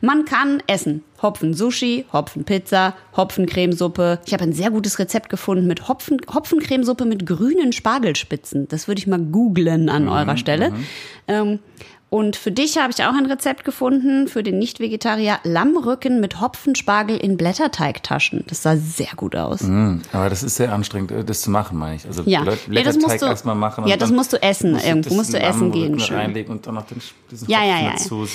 [0.01, 1.03] Man kann essen.
[1.25, 4.21] Hopfen-Sushi, Hopfen-Pizza, Hopfencremesuppe.
[4.27, 8.69] Ich habe ein sehr gutes Rezept gefunden mit Hopfen, Hopfencremesuppe mit grünen Spargelspitzen.
[8.69, 10.73] Das würde ich mal googlen an eurer Stelle.
[11.27, 11.59] Ähm,
[12.11, 17.17] und für dich habe ich auch ein Rezept gefunden, für den Nicht-Vegetarier, Lammrücken mit Hopfenspargel
[17.17, 18.45] in Blätterteigtaschen.
[18.47, 19.63] Das sah sehr gut aus.
[19.63, 22.07] Mm, Aber das ist sehr anstrengend, äh, das zu machen, meine ich.
[22.07, 22.43] Also Ja.
[22.43, 23.89] Blätter- Ja, das musst Blätterteig du- erstmal machen.
[23.89, 24.73] ja, das musst du essen.
[24.75, 26.17] musst Irgendwo das musst du essen gehen, schön.
[26.17, 26.99] reinlegen und dann noch den,
[27.33, 27.91] diesen Ja, Hopfen ja, ja.
[27.93, 28.29] dazu.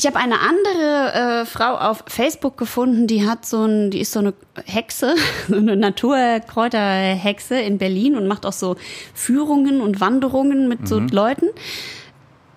[0.00, 4.12] Ich habe eine andere äh, Frau auf Facebook gefunden, die hat so ein, die ist
[4.12, 4.32] so eine
[4.64, 5.14] Hexe,
[5.48, 8.76] so eine Naturkräuterhexe in Berlin und macht auch so
[9.12, 11.48] Führungen und Wanderungen mit so Leuten.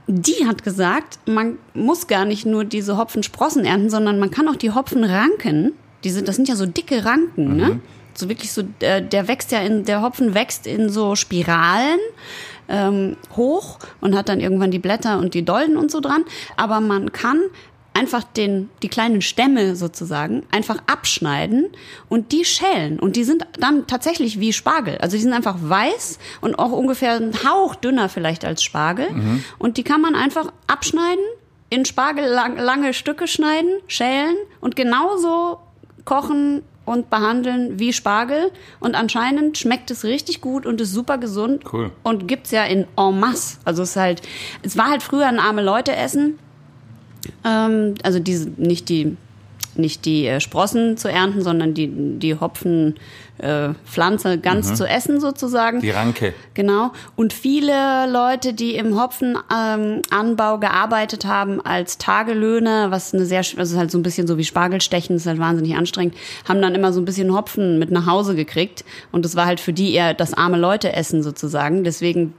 [0.08, 4.56] Die hat gesagt, man muss gar nicht nur diese Hopfensprossen ernten, sondern man kann auch
[4.56, 5.74] die Hopfenranken,
[6.06, 7.82] die sind, das sind ja so dicke Ranken, ne?
[8.14, 12.00] So wirklich so, äh, der wächst ja in, der Hopfen wächst in so Spiralen
[12.68, 16.24] ähm, hoch und hat dann irgendwann die Blätter und die Dolden und so dran.
[16.58, 17.40] Aber man kann
[17.94, 21.68] einfach den, die kleinen Stämme sozusagen einfach abschneiden
[22.10, 23.00] und die schälen.
[23.00, 24.98] Und die sind dann tatsächlich wie Spargel.
[24.98, 29.08] Also die sind einfach weiß und auch ungefähr ein Hauch dünner vielleicht als Spargel.
[29.60, 31.24] Und die kann man einfach abschneiden,
[31.70, 35.60] in Spargel lang, lange Stücke schneiden, schälen und genauso
[36.06, 38.52] kochen und behandeln wie Spargel.
[38.80, 41.64] Und anscheinend schmeckt es richtig gut und ist super gesund.
[41.72, 41.92] Cool.
[42.04, 43.58] Und gibt's ja in en masse.
[43.66, 44.22] Also es ist halt,
[44.62, 46.40] es war halt früher ein arme Leute essen.
[47.46, 49.18] Ähm, also diese, nicht die,
[49.78, 55.82] nicht die äh, Sprossen zu ernten, sondern die, die Hopfenpflanze äh, ganz zu essen sozusagen.
[55.82, 56.34] Die Ranke.
[56.54, 56.92] Genau.
[57.16, 63.78] Und viele Leute, die im Hopfenanbau ähm, gearbeitet haben als Tagelöhner, was eine sehr, ist
[63.78, 66.16] halt so ein bisschen so wie Spargelstechen, das ist halt wahnsinnig anstrengend,
[66.48, 68.86] haben dann immer so ein bisschen Hopfen mit nach Hause gekriegt.
[69.12, 71.84] Und das war halt für die eher das arme Leute essen sozusagen.
[71.84, 72.34] Deswegen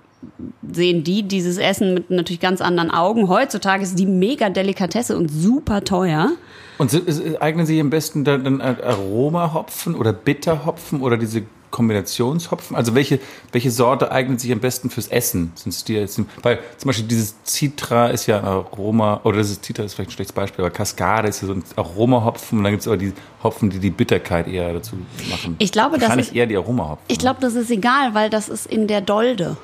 [0.72, 3.28] sehen die dieses Essen mit natürlich ganz anderen Augen.
[3.28, 6.32] Heutzutage ist die mega Delikatesse und super teuer.
[6.78, 12.76] Und ist- eignen sich am besten dann, dann Aromahopfen oder Bitterhopfen oder diese Kombinationshopfen?
[12.76, 13.18] Also welche,
[13.52, 15.52] welche Sorte eignet sich am besten fürs Essen?
[15.56, 19.50] Sind es die jetzt, weil zum Beispiel dieses Citra ist ja ein Aroma, oder das
[19.50, 22.64] ist, Citra ist vielleicht ein schlechtes Beispiel, aber Cascade ist ja so ein Aromahopfen und
[22.64, 23.12] dann gibt es aber die
[23.42, 24.96] Hopfen, die die Bitterkeit eher dazu
[25.30, 25.56] machen.
[25.58, 27.04] Ich glaube, das ist- eher die Aromahopfen.
[27.08, 29.56] Ich glaube, das ist egal, weil das ist in der Dolde.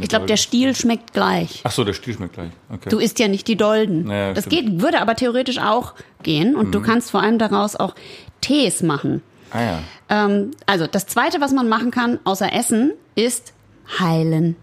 [0.00, 1.60] Ich glaube, der Stiel schmeckt gleich.
[1.64, 2.50] Ach so, der Stiel schmeckt gleich.
[2.70, 2.88] Okay.
[2.90, 4.10] Du isst ja nicht die Dolden.
[4.10, 4.62] Ja, das stimmt.
[4.62, 4.70] Mhm.
[4.72, 7.94] geht, würde aber theoretisch auch gehen und du kannst vor allem daraus auch
[8.40, 9.22] Tees machen.
[9.50, 9.78] ah ja.
[10.08, 13.54] Ähm, also das Zweite, was man machen kann, außer Essen, ist
[13.98, 14.56] heilen.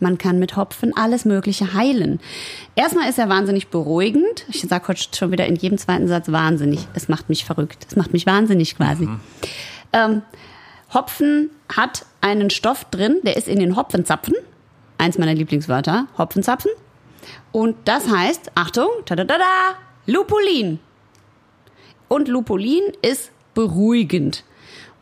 [0.00, 2.20] Man kann mit Hopfen alles Mögliche heilen.
[2.74, 4.44] Erstmal ist er wahnsinnig beruhigend.
[4.48, 6.86] Ich sage heute schon wieder in jedem zweiten Satz wahnsinnig.
[6.94, 7.86] Es macht mich verrückt.
[7.88, 9.08] Es macht mich wahnsinnig quasi.
[9.94, 10.22] Ähm,
[10.94, 14.34] Hopfen hat einen Stoff drin, der ist in den Hopfenzapfen.
[14.96, 16.70] Eins meiner Lieblingswörter, Hopfenzapfen.
[17.52, 19.44] Und das heißt, Achtung, tadadada,
[20.06, 20.78] Lupulin.
[22.08, 24.44] Und Lupulin ist beruhigend.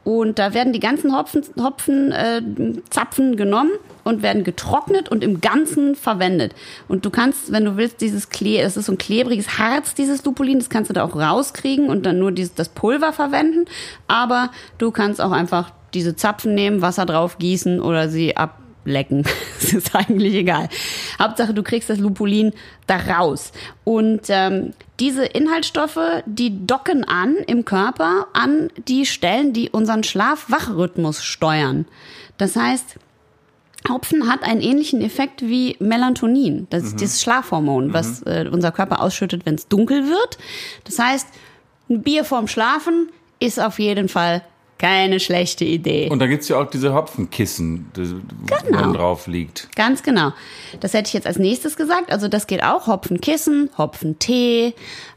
[0.05, 2.43] Und da werden die ganzen Hopfen, Hopfen äh,
[3.37, 3.71] genommen
[4.03, 6.55] und werden getrocknet und im Ganzen verwendet.
[6.89, 10.25] Und du kannst, wenn du willst, dieses Klee, es ist so ein klebriges Harz, dieses
[10.25, 13.67] Lupulin, das kannst du da auch rauskriegen und dann nur dieses, das Pulver verwenden.
[14.09, 19.25] Aber du kannst auch einfach diese Zapfen nehmen, Wasser drauf gießen oder sie ablecken.
[19.63, 20.69] Das ist eigentlich egal.
[21.21, 22.53] Hauptsache, du kriegst das Lupulin
[22.89, 23.53] da raus.
[23.85, 31.23] Und ähm, diese Inhaltsstoffe, die docken an im Körper an die Stellen, die unseren Schlaf-Wach-Rhythmus
[31.23, 31.87] steuern.
[32.39, 32.97] Das heißt,
[33.89, 36.67] Hopfen hat einen ähnlichen Effekt wie Melatonin.
[36.71, 40.39] Das ist dieses Schlafhormon, was äh, unser Körper ausschüttet, wenn es dunkel wird.
[40.85, 41.27] Das heißt,
[41.91, 43.09] ein Bier vorm Schlafen
[43.41, 44.43] ist auf jeden Fall
[44.83, 46.09] keine schlechte Idee.
[46.11, 48.17] Und da gibt's ja auch diese Hopfenkissen, die, wo
[48.67, 48.81] Genau.
[48.81, 49.69] man drauf liegt.
[49.77, 50.33] Ganz genau.
[50.81, 52.11] Das hätte ich jetzt als nächstes gesagt.
[52.13, 52.89] Also das geht auch.
[52.89, 54.75] Hopfenkissen, Hopfentee.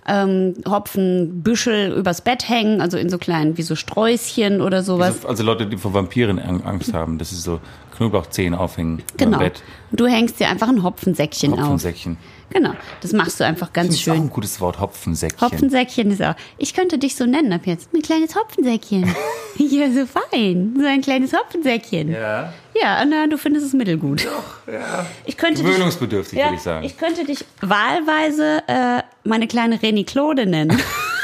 [0.07, 5.26] ähm, Hopfenbüschel übers Bett hängen, also in so kleinen, wie so Sträußchen oder sowas.
[5.26, 7.59] Also, Leute, die vor Vampiren Ang- Angst haben, das ist so
[7.96, 9.38] Knoblauchzehen aufhängen Genau.
[9.39, 9.64] Bett.
[9.91, 11.60] Und du hängst dir einfach ein Hopfensäckchen auf.
[11.60, 12.18] Hopfensäckchen.
[12.52, 12.72] Genau.
[13.02, 14.24] Das machst du einfach ganz Das ist auch schön.
[14.24, 15.41] ein gutes Wort, Hopfensäckchen.
[15.41, 16.36] Hopfensäckchen ist auch.
[16.58, 17.91] Ich könnte dich so nennen ab jetzt.
[17.91, 19.04] Mein kleines Hopfensäckchen.
[19.58, 20.76] ja, so fein.
[20.80, 22.12] So ein kleines Hopfensäckchen.
[22.12, 22.54] Ja.
[22.80, 24.26] Ja, na, du findest es mittelgut.
[24.26, 25.06] Doch, ja.
[25.26, 26.86] Ich könnte dich, Gewöhnungsbedürftig, ja, würde ich sagen.
[26.86, 30.78] ich könnte dich wahlweise äh, meine kleine Reni Claude nennen.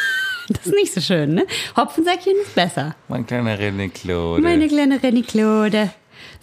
[0.49, 1.45] das ist nicht so schön, ne?
[1.77, 2.95] Hopfensäckchen ist besser.
[3.09, 4.41] mein kleiner René Claude.
[4.41, 5.91] Meine kleine Reni Claude.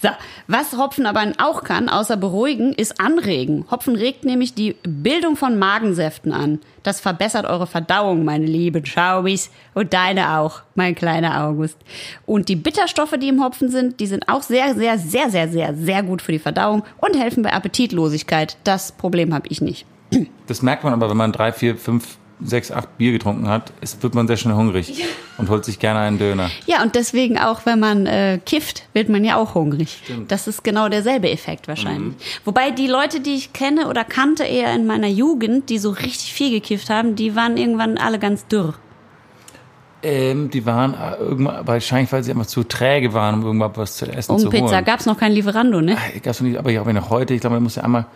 [0.01, 0.09] So,
[0.47, 3.65] was Hopfen aber auch kann, außer beruhigen, ist anregen.
[3.71, 6.61] Hopfen regt nämlich die Bildung von Magensäften an.
[6.83, 9.51] Das verbessert eure Verdauung, meine lieben Schaubis.
[9.75, 11.77] Und deine auch, mein kleiner August.
[12.27, 15.75] Und die Bitterstoffe, die im Hopfen sind, die sind auch sehr, sehr, sehr, sehr, sehr,
[15.75, 18.57] sehr gut für die Verdauung und helfen bei Appetitlosigkeit.
[18.65, 19.87] Das Problem habe ich nicht.
[20.47, 24.03] Das merkt man aber, wenn man drei, vier, fünf, sechs, acht Bier getrunken hat, es
[24.03, 25.05] wird man sehr schnell hungrig
[25.39, 26.51] und holt sich gerne einen Döner.
[26.67, 30.03] Ja, und deswegen auch, wenn man äh, kifft, wird man ja auch hungrig.
[30.29, 32.15] Das ist genau derselbe Effekt wahrscheinlich.
[32.45, 36.33] Wobei die Leute, die ich kenne oder kannte eher in meiner Jugend, die so richtig
[36.33, 38.75] viel gekifft haben, die waren irgendwann alle ganz dürr.
[40.01, 43.97] Ähm, die waren äh, irgendwann, wahrscheinlich, weil sie einfach zu träge waren, um irgendwann was
[43.97, 44.85] zu essen Um zu Pizza holen.
[44.85, 45.97] gab's noch kein Lieferando, ne?
[46.15, 48.07] Äh, Gab's noch nicht, aber ich glaube, noch heute, ich glaube, man muss ja einmal,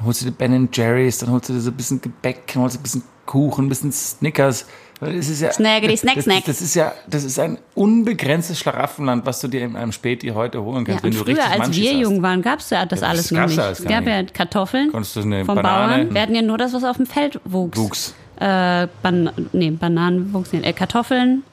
[0.00, 2.62] dann holst du dir Ben Jerry's, dann holst du dir so ein bisschen Gebäck, dann
[2.62, 4.66] holst du ein bisschen Kuchen, ein bisschen Snickers.
[5.02, 6.44] Es ist ja, Snackety, snack, das, snack.
[6.44, 10.28] Das, das ist ja, das ist ein unbegrenztes Schlaraffenland, was du dir in einem Späti
[10.28, 12.00] heute holen Ja, kannst, und wenn du früher, richtig als Munchies wir hast.
[12.00, 13.56] jung waren, gab's ja das Ja, alles das noch nicht.
[13.56, 14.22] ja Es gab ja.
[14.24, 16.14] Kartoffeln Konntest du eine vom Banane- Bauern.
[16.14, 17.78] Wir hatten ja nur das, was auf dem Feld wuchs.
[17.78, 18.14] Wuchs.
[18.40, 20.66] Äh, Ban nee, Bananen wuchs nicht.
[20.66, 21.44] Äh, Kartoffeln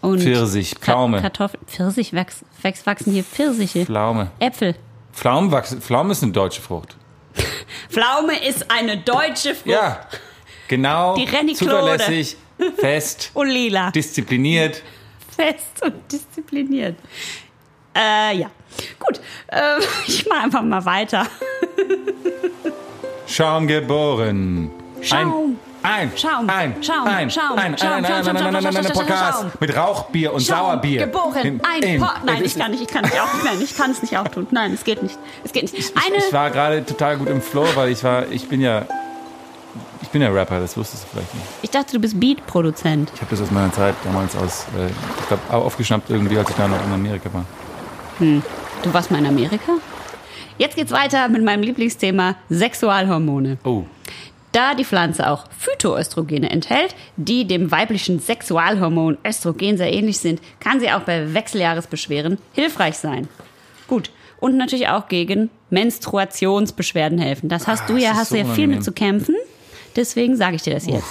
[0.00, 1.20] und Pfirsich, Pflaume.
[1.20, 2.42] Kartoffel, Pfirsich, wächst,
[2.86, 3.84] wachsen hier Pfirsiche.
[3.86, 4.32] Pflaume.
[4.40, 4.74] Äpfel.
[5.12, 6.96] Pflaumen, wachsen, Pflaume ist eine deutsche Frucht.
[7.90, 9.66] Pflaume ist eine deutsche Frucht.
[9.66, 10.06] Ja,
[10.68, 12.36] genau, Die Renny zuverlässig,
[12.78, 13.90] fest, Und lila.
[13.90, 14.82] diszipliniert.
[15.36, 16.96] Fest und diszipliniert.
[17.96, 18.50] Äh, ja.
[18.98, 21.26] Gut, äh, ich mache einfach mal weiter.
[23.26, 24.70] Schaum geboren.
[25.00, 25.18] Schaum.
[25.56, 26.48] Ein, ein, Schaum.
[26.48, 27.06] ein, Schaum.
[27.06, 27.56] ein, Schaum.
[27.58, 28.04] ein, Schaum.
[28.04, 28.06] Schaum.
[28.06, 28.36] ein, Schaum.
[28.36, 28.76] Schaum.
[28.76, 28.92] ein, Schaum.
[29.06, 31.06] Podcast mit Rauchbier und Sauerbier.
[31.06, 31.36] Geboren.
[31.44, 32.14] In- Ein in- Pot.
[32.24, 32.82] Nein, ich kann nicht.
[32.82, 33.44] Ich kann nicht auch.
[33.44, 34.46] Nein, ich kann es nicht auch tun.
[34.50, 35.18] Nein, es geht nicht.
[35.44, 35.92] Es geht nicht.
[35.94, 38.86] Ich war gerade total gut im Flow, weil ich war, ich bin ja,
[40.02, 41.46] ich bin ja Rapper, das wusstest du vielleicht nicht.
[41.62, 43.10] Ich dachte, du bist Beat-Produzent.
[43.14, 44.86] Ich habe das aus meiner Zeit damals aus, äh,
[45.20, 47.44] ich glaube, aufgeschnappt irgendwie, als ich da noch in Amerika war.
[48.18, 49.72] Du warst mal in Amerika?
[50.56, 53.58] Jetzt geht's weiter mit meinem Lieblingsthema Sexualhormone.
[53.64, 53.84] Oh,
[54.54, 60.78] Da die Pflanze auch Phytoöstrogene enthält, die dem weiblichen Sexualhormon Östrogen sehr ähnlich sind, kann
[60.78, 63.26] sie auch bei Wechseljahresbeschwerden hilfreich sein.
[63.88, 64.10] Gut.
[64.38, 67.48] Und natürlich auch gegen Menstruationsbeschwerden helfen.
[67.48, 69.34] Das hast Ah, du ja, hast du so ja viel mit zu kämpfen.
[69.96, 71.06] Deswegen sage ich dir das jetzt.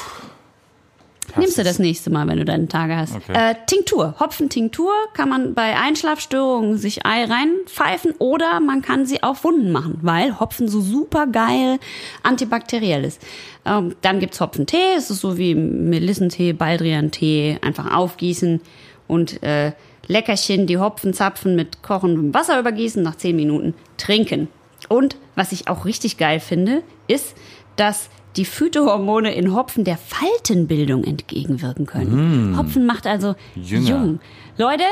[1.35, 3.15] Nimmst du das nächste Mal, wenn du deine Tage hast.
[3.15, 3.33] Okay.
[3.33, 9.43] Äh, Tinktur, Hopfentinktur kann man bei Einschlafstörungen sich Ei reinpfeifen oder man kann sie auf
[9.43, 11.79] Wunden machen, weil Hopfen so super geil
[12.21, 13.21] antibakteriell ist.
[13.65, 18.61] Ähm, dann gibt's Hopfentee, es ist so wie Melissentee, Baldrian-Tee, einfach aufgießen
[19.07, 19.71] und äh,
[20.07, 24.49] Leckerchen, die Hopfenzapfen mit kochendem Wasser übergießen, nach 10 Minuten trinken.
[24.89, 27.35] Und was ich auch richtig geil finde, ist,
[27.77, 32.57] dass die Phytohormone in Hopfen der Faltenbildung entgegenwirken können.
[32.57, 33.89] Hopfen macht also Jünger.
[33.89, 34.19] jung.
[34.57, 34.83] Leute,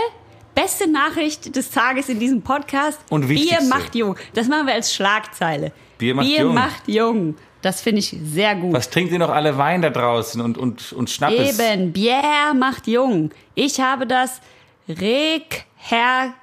[0.53, 2.99] beste Nachricht des Tages in diesem Podcast.
[3.09, 4.15] Und Bier macht jung.
[4.33, 5.71] Das machen wir als Schlagzeile.
[5.97, 6.53] Bier macht Bier jung.
[6.53, 7.35] macht jung.
[7.61, 8.73] Das finde ich sehr gut.
[8.73, 11.59] was trinkt ihr noch alle Wein da draußen und, und, und Schnappes?
[11.59, 13.29] Eben, Bier macht jung.
[13.53, 14.41] Ich habe das
[14.89, 16.33] recherchiert.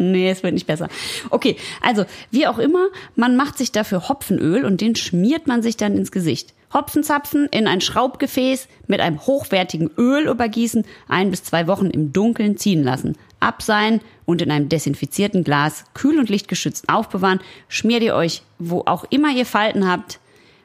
[0.00, 0.88] Nee, es wird nicht besser.
[1.30, 5.76] Okay, also wie auch immer, man macht sich dafür Hopfenöl und den schmiert man sich
[5.76, 6.54] dann ins Gesicht.
[6.72, 12.56] Hopfenzapfen in ein Schraubgefäß mit einem hochwertigen Öl übergießen, ein bis zwei Wochen im Dunkeln
[12.56, 13.16] ziehen lassen.
[13.40, 17.40] Abseihen und in einem desinfizierten Glas kühl und lichtgeschützt aufbewahren.
[17.68, 20.20] Schmiert ihr euch, wo auch immer ihr Falten habt,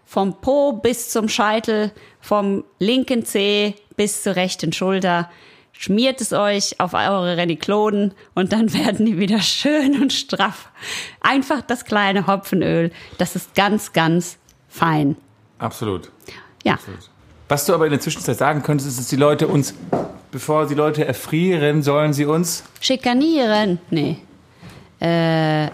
[0.05, 5.29] vom Po bis zum Scheitel, vom linken Zeh bis zur rechten Schulter.
[5.77, 10.69] Schmiert es euch auf eure Renikloden und dann werden die wieder schön und straff.
[11.21, 12.91] Einfach das kleine Hopfenöl.
[13.17, 14.37] Das ist ganz, ganz
[14.69, 15.15] fein.
[15.59, 16.11] Absolut.
[16.63, 16.77] Ja.
[17.47, 19.75] Was du aber in der Zwischenzeit sagen könntest, ist, dass die Leute uns,
[20.31, 23.79] bevor die Leute erfrieren, sollen sie uns Schikanieren.
[23.91, 24.17] Nee.
[24.99, 25.69] Äh,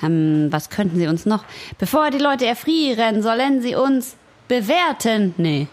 [0.00, 1.44] hm, was könnten sie uns noch?
[1.78, 4.16] Bevor die Leute erfrieren, sollen sie uns
[4.48, 5.34] bewerten.
[5.36, 5.68] Nee.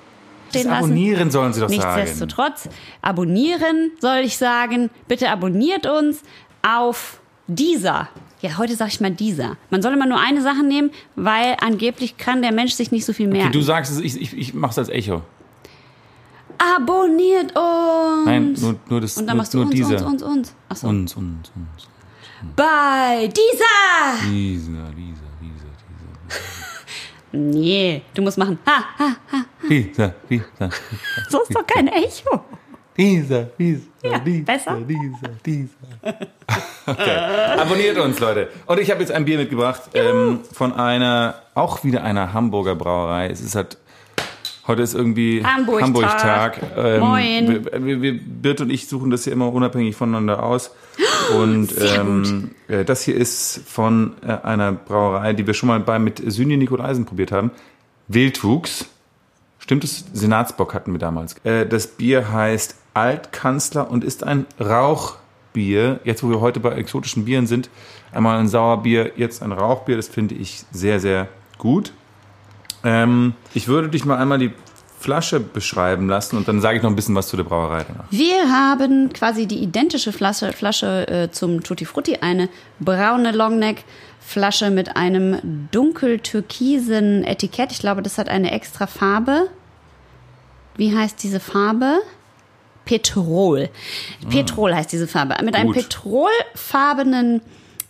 [0.54, 0.84] Das Stehen lassen.
[0.86, 2.02] abonnieren, sollen sie doch sagen.
[2.02, 2.70] Nichtsdestotrotz,
[3.02, 4.90] abonnieren soll ich sagen.
[5.08, 6.22] Bitte abonniert uns
[6.62, 8.10] auf dieser.
[8.42, 9.58] Ja, heute sag ich mal dieser.
[9.70, 13.14] Man soll immer nur eine Sache nehmen, weil angeblich kann der Mensch sich nicht so
[13.14, 13.52] viel merken.
[13.52, 15.22] Du sagst es, ich, ich, ich mach's als Echo.
[16.58, 18.26] Abonniert uns!
[18.26, 20.06] Nein, nur, nur das Und dann nur, machst du nur uns, dieser.
[20.06, 20.56] uns, uns, uns.
[20.70, 20.88] Achso.
[20.88, 21.88] Uns, uns, uns.
[22.56, 24.30] Bei dieser!
[24.30, 25.74] Dieser, dieser, dieser,
[27.34, 28.60] Nee, du musst machen.
[28.66, 29.46] Ha, ha, ha.
[29.68, 30.14] dieser.
[30.30, 30.70] Dieser, dieser.
[31.30, 32.40] So ist doch kein Echo.
[32.96, 34.78] Dieser, dieser, Ja, dieser, besser.
[34.88, 35.70] dieser, dieser.
[36.86, 37.18] Okay.
[37.60, 38.50] Abonniert uns, Leute.
[38.68, 43.30] Und ich habe jetzt ein Bier mitgebracht ähm, von einer, auch wieder einer Hamburger Brauerei.
[43.30, 43.78] Es ist halt,
[44.68, 46.62] heute ist irgendwie Hamburg-Tag.
[46.62, 46.62] Hamburg-Tag.
[46.78, 47.48] Ähm, Moin.
[47.48, 50.72] Wir, wir, wir, Birt und ich suchen das hier immer unabhängig voneinander aus.
[51.38, 55.98] Und ähm, äh, das hier ist von äh, einer Brauerei, die wir schon mal bei
[55.98, 57.52] mit Synje Nikolaisen probiert haben.
[58.08, 58.88] Wildwuchs.
[59.60, 60.06] Stimmt es?
[60.14, 61.36] Senatsbock hatten wir damals.
[61.46, 66.02] Äh, das Bier heißt Altkanzler und ist ein Rauchbier.
[66.04, 67.70] Jetzt, wo wir heute bei exotischen Bieren sind,
[68.12, 69.96] einmal ein Sauerbier, jetzt ein Rauchbier.
[69.96, 71.94] Das finde ich sehr, sehr gut.
[72.84, 74.52] Ähm, ich würde dich mal einmal die
[75.00, 78.06] Flasche beschreiben lassen und dann sage ich noch ein bisschen was zu der Brauerei danach.
[78.10, 82.48] Wir haben quasi die identische Flasche, Flasche äh, zum Tutti Frutti, eine
[82.80, 83.84] braune Longneck.
[84.26, 87.74] Flasche mit einem dunkel-türkisen Etikett.
[87.74, 89.50] Ich glaube, das hat eine extra Farbe.
[90.78, 92.00] Wie heißt diese Farbe?
[92.86, 93.70] Petrol.
[94.30, 95.36] Petrol heißt diese Farbe.
[95.44, 95.76] Mit einem Gut.
[95.76, 97.42] petrolfarbenen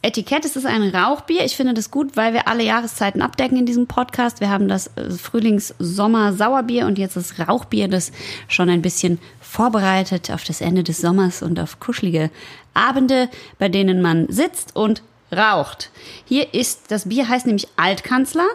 [0.03, 0.43] Etikett.
[0.43, 1.45] Es ist ein Rauchbier.
[1.45, 4.41] Ich finde das gut, weil wir alle Jahreszeiten abdecken in diesem Podcast.
[4.41, 8.11] Wir haben das äh, Frühlings-Sommer-Sauerbier und jetzt das Rauchbier, das
[8.49, 12.29] schon ein bisschen vorbereitet auf das Ende des Sommers und auf kuschelige
[12.73, 13.29] Abende,
[13.59, 15.89] bei denen man sitzt und raucht.
[16.25, 18.47] Hier ist, das Bier heißt nämlich Altkanzler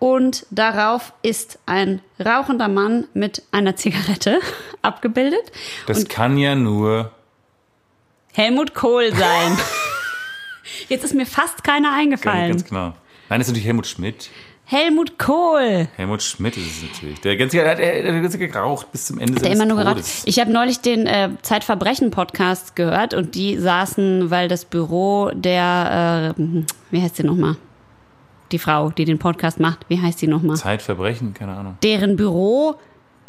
[0.00, 4.40] und darauf ist ein rauchender Mann mit einer Zigarette
[4.82, 5.52] abgebildet.
[5.86, 7.12] Das kann ja nur.
[8.32, 9.56] Helmut Kohl sein.
[10.88, 12.50] Jetzt ist mir fast keiner eingefallen.
[12.50, 12.94] Ganz genau.
[13.28, 14.30] Nein, das ist natürlich Helmut Schmidt.
[14.70, 15.88] Helmut Kohl.
[15.96, 17.20] Helmut Schmidt ist es natürlich.
[17.22, 19.82] Der ganze, der hat, der hat ganze geraucht bis zum Ende Der seines immer nur
[19.82, 20.04] geraucht.
[20.26, 26.42] Ich habe neulich den äh, Zeitverbrechen-Podcast gehört und die saßen, weil das Büro der, äh,
[26.90, 27.56] wie heißt sie nochmal?
[28.52, 30.56] Die Frau, die den Podcast macht, wie heißt sie nochmal?
[30.56, 31.78] Zeitverbrechen, keine Ahnung.
[31.82, 32.74] Deren Büro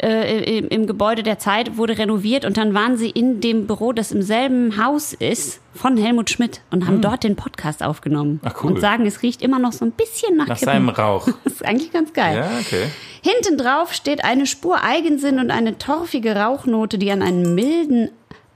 [0.02, 3.92] äh, im, im Gebäude der Zeit wurde renoviert und dann waren sie in dem Büro,
[3.92, 8.40] das im selben Haus ist, von Helmut Schmidt und haben dort den Podcast aufgenommen.
[8.42, 8.72] Ach, cool.
[8.72, 10.72] Und sagen, es riecht immer noch so ein bisschen nach, Nach Kippen.
[10.72, 11.28] seinem Rauch.
[11.44, 12.36] Das ist eigentlich ganz geil.
[12.38, 12.84] Ja, okay.
[13.22, 18.10] Hinten drauf steht eine Spur Eigensinn und eine torfige Rauchnote, die an einen milden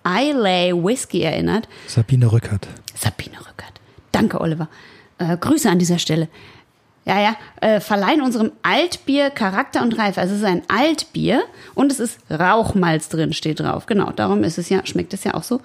[0.07, 1.69] Islay Whisky erinnert.
[1.87, 2.67] Sabine Rückert.
[2.95, 3.81] Sabine Rückert.
[4.13, 4.69] Danke, Oliver.
[5.19, 6.29] Äh, Grüße an dieser Stelle.
[7.07, 10.21] Ja, ja, äh, verleihen unserem Altbier Charakter und Reife.
[10.21, 11.43] Also es ist ein Altbier
[11.75, 13.85] und es ist Rauchmalz drin, steht drauf.
[13.87, 15.61] Genau, darum ist es ja, schmeckt es ja auch so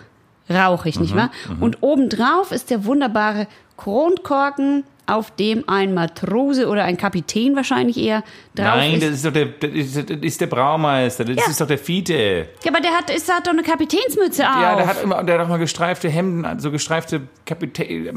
[0.50, 1.32] rauchig, nicht wahr?
[1.62, 8.20] Und obendrauf ist der wunderbare Kronkorken, auf dem ein Matrose oder ein Kapitän wahrscheinlich eher
[8.54, 9.04] drauf Nein, ist.
[9.04, 11.50] das ist doch der, das ist, das ist der Braumeister, das Ja.
[11.50, 12.48] ist doch der Fiete.
[12.64, 14.62] Ja, aber der hat, ist, hat doch eine Kapitänsmütze auf.
[14.62, 18.12] Ja, der hat immer, der hat auch mal gestreifte Hemden, so gestreifte Kapitä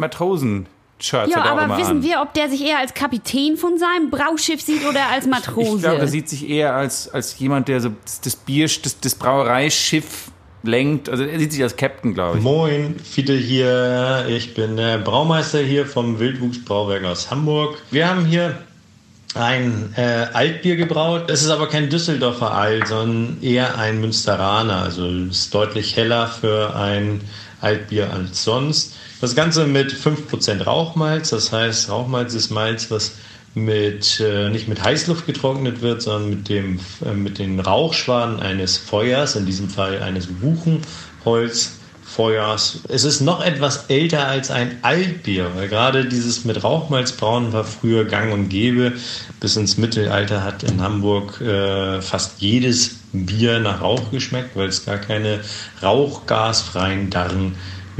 [1.03, 2.03] Matrosen-Shirts ja, er auch aber immer wissen an.
[2.03, 5.76] wir, ob der sich eher als Kapitän von seinem Brauschiff sieht oder als Matrose?
[5.76, 9.00] Ich glaube, der sieht sich eher als, als jemand, der so das, das Bier, das,
[9.00, 10.30] das Brauereischiff
[10.62, 11.09] lenkt.
[11.09, 12.44] Also er sieht sich als Captain, glaube ich.
[12.44, 14.26] Moin, Fiete hier.
[14.28, 17.78] Ich bin der Braumeister hier vom Wildwuchsbrauwerk aus Hamburg.
[17.90, 18.59] Wir haben hier
[19.34, 21.30] ein äh, Altbier gebraut.
[21.30, 24.82] Es ist aber kein Düsseldorfer Alt, sondern eher ein Münsteraner.
[24.82, 27.22] Also es ist deutlich heller für ein
[27.62, 28.94] Altbier als sonst.
[29.20, 31.30] Das Ganze mit 5% Rauchmalz.
[31.30, 33.12] Das heißt, Rauchmalz ist Malz, was
[33.54, 38.78] mit, äh, nicht mit Heißluft getrocknet wird, sondern mit, dem, äh, mit den Rauchschwaden eines
[38.78, 42.80] Feuers, in diesem Fall eines Buchenholzfeuers.
[42.88, 47.64] Es ist noch etwas älter als ein Altbier, weil gerade dieses mit Rauchmalz brauen war
[47.64, 48.94] früher gang und gäbe.
[49.38, 54.84] Bis ins Mittelalter hat in Hamburg äh, fast jedes Bier nach Rauch geschmeckt, weil es
[54.84, 55.40] gar keine
[55.82, 57.56] rauchgasfreien Darren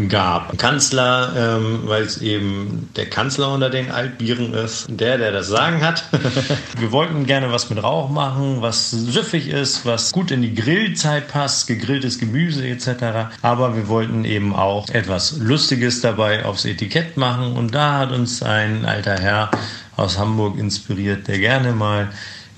[0.09, 0.57] gab.
[0.59, 5.83] Kanzler, ähm, weil es eben der Kanzler unter den Altbieren ist, der, der das Sagen
[5.83, 6.05] hat.
[6.79, 11.29] wir wollten gerne was mit Rauch machen, was süffig ist, was gut in die Grillzeit
[11.29, 13.35] passt, gegrilltes Gemüse etc.
[13.43, 18.43] Aber wir wollten eben auch etwas Lustiges dabei aufs Etikett machen und da hat uns
[18.43, 19.51] ein alter Herr
[19.97, 22.09] aus Hamburg inspiriert, der gerne mal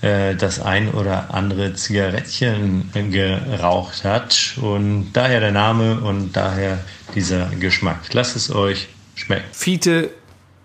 [0.05, 4.55] äh, das ein oder andere Zigarettchen geraucht hat.
[4.61, 6.79] Und daher der Name und daher
[7.15, 8.13] dieser Geschmack.
[8.13, 9.47] Lasst es euch schmecken.
[9.53, 10.11] Fiete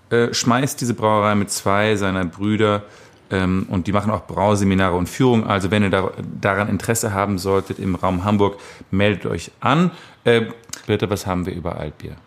[0.10, 2.84] äh, schmeißt diese Brauerei mit zwei seiner Brüder
[3.32, 5.48] ähm, und die machen auch Brauseminare und Führung.
[5.48, 6.12] Also wenn ihr da,
[6.42, 8.60] daran Interesse haben solltet im Raum Hamburg,
[8.92, 9.92] meldet euch an.
[10.26, 10.48] Äh,
[10.86, 12.18] bitte, was haben wir über Altbier?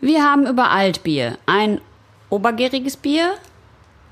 [0.00, 1.38] Wir haben über Altbier.
[1.46, 1.80] Ein
[2.28, 3.34] obergäriges Bier.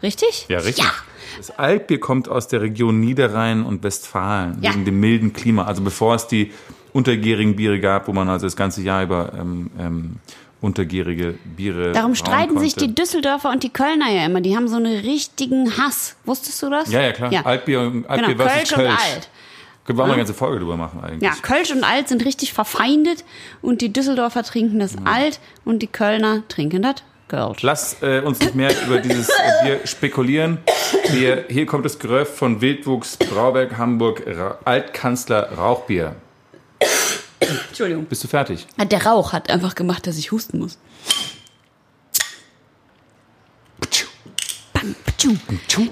[0.04, 0.46] Richtig?
[0.48, 0.84] Ja, richtig.
[0.84, 0.92] Ja.
[1.36, 4.72] Das Altbier kommt aus der Region Niederrhein und Westfalen, Ja.
[4.72, 5.64] wegen dem milden Klima.
[5.64, 6.52] Also bevor es die
[6.92, 10.16] untergärigen Biere gab, wo man also das ganze Jahr über ähm, ähm,
[10.62, 14.40] untergärige Biere Darum streiten sich die Düsseldorfer und die Kölner ja immer.
[14.40, 16.16] Die haben so einen richtigen Hass.
[16.24, 16.90] Wusstest du das?
[16.90, 17.30] Ja, ja, klar.
[17.44, 19.12] Altbier, und- Altbier genau, versus Kölsch, und Kölsch.
[19.14, 19.28] Alt.
[19.84, 21.22] Können wir auch mal eine ganze Folge drüber machen eigentlich.
[21.22, 23.24] Ja, Kölsch und Alt sind richtig verfeindet
[23.62, 26.96] und die Düsseldorfer trinken das Alt und die Kölner trinken das
[27.28, 27.62] Kölsch.
[27.62, 30.58] Lass äh, uns nicht mehr über dieses äh, Bier spekulieren.
[31.10, 36.16] Wir, hier kommt das Geröff von Wildwuchs Brauberg Hamburg Ra Altkanzler Rauchbier.
[37.68, 38.06] Entschuldigung.
[38.06, 38.66] Bist du fertig?
[38.78, 40.78] Der Rauch hat einfach gemacht, dass ich husten muss.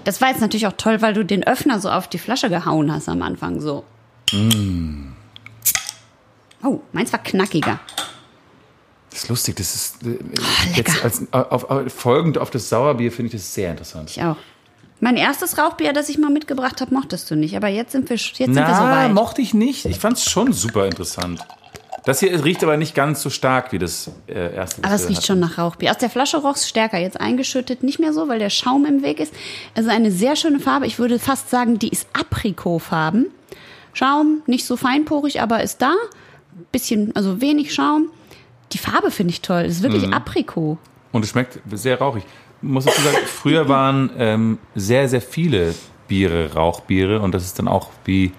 [0.04, 2.92] Das war jetzt natürlich auch toll, weil du den Öffner so auf die Flasche gehauen
[2.92, 3.60] hast am Anfang.
[3.60, 3.84] So.
[6.62, 7.80] Oh, meins war knackiger.
[9.14, 9.56] Das ist lustig.
[9.56, 10.74] Das ist äh, lecker.
[10.74, 14.10] jetzt als, auf, auf, folgend auf das Sauerbier finde ich das sehr interessant.
[14.10, 14.36] Ich auch.
[14.98, 17.56] Mein erstes Rauchbier, das ich mal mitgebracht habe, mochtest du nicht.
[17.56, 19.12] Aber jetzt sind wir, jetzt sind wir Na, soweit.
[19.12, 19.84] mochte ich nicht.
[19.84, 21.46] Ich fand es schon super interessant.
[22.04, 24.82] Das hier riecht aber nicht ganz so stark wie das äh, erste.
[24.82, 25.26] Aber es riecht hatten.
[25.26, 25.92] schon nach Rauchbier.
[25.92, 26.98] Aus der Flasche roch es stärker.
[26.98, 29.32] Jetzt eingeschüttet nicht mehr so, weil der Schaum im Weg ist.
[29.76, 30.86] Also eine sehr schöne Farbe.
[30.86, 33.26] Ich würde fast sagen, die ist Aprikotfarben.
[33.92, 35.92] Schaum, nicht so feinporig, aber ist da.
[36.72, 38.10] Bisschen, also wenig Schaum.
[38.74, 39.62] Die Farbe finde ich toll.
[39.64, 40.12] Das ist wirklich Mhm.
[40.12, 40.76] Aprikot.
[41.12, 42.24] Und es schmeckt sehr rauchig.
[42.60, 45.74] Ich muss dazu sagen, früher waren ähm, sehr, sehr viele
[46.08, 48.32] Biere Rauchbiere und das ist dann auch wie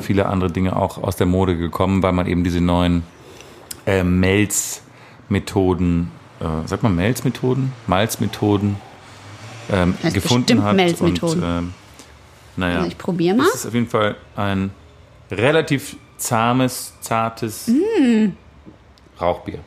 [0.00, 3.02] viele andere Dinge auch aus der Mode gekommen, weil man eben diese neuen
[3.86, 4.02] äh,
[5.30, 6.10] Melzmethoden,
[6.40, 7.72] äh, sagt man Melzmethoden?
[7.86, 8.76] Malzmethoden
[9.70, 10.76] ähm, Heißt gefunden hat.
[10.76, 11.42] Melzmethoden.
[11.42, 11.72] Und, ähm,
[12.56, 13.46] naja, Also ich probiere mal.
[13.48, 14.70] es ist auf jeden Fall ein
[15.30, 18.30] relativ zahmes, zartes Mm.
[19.20, 19.60] Rauchbier.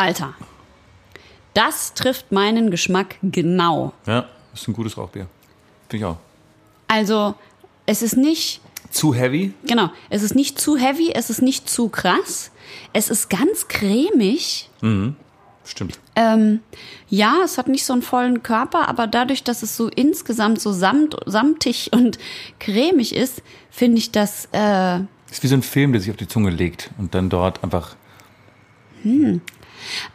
[0.00, 0.32] Alter.
[1.52, 3.92] Das trifft meinen Geschmack genau.
[4.06, 5.26] Ja, ist ein gutes Rauchbier.
[5.88, 6.16] Finde ich auch.
[6.88, 7.34] Also,
[7.84, 9.52] es ist nicht Zu heavy?
[9.64, 9.90] Genau.
[10.08, 12.50] Es ist nicht zu heavy, es ist nicht zu krass.
[12.94, 14.70] Es ist ganz cremig.
[15.64, 16.00] Stimmt.
[16.16, 16.60] Ähm,
[17.10, 20.72] ja, es hat nicht so einen vollen Körper, aber dadurch, dass es so insgesamt so
[20.72, 22.18] samt, samtig und
[22.58, 26.26] cremig ist, finde ich das, äh, Ist wie so ein Film, der sich auf die
[26.26, 27.96] Zunge legt und dann dort einfach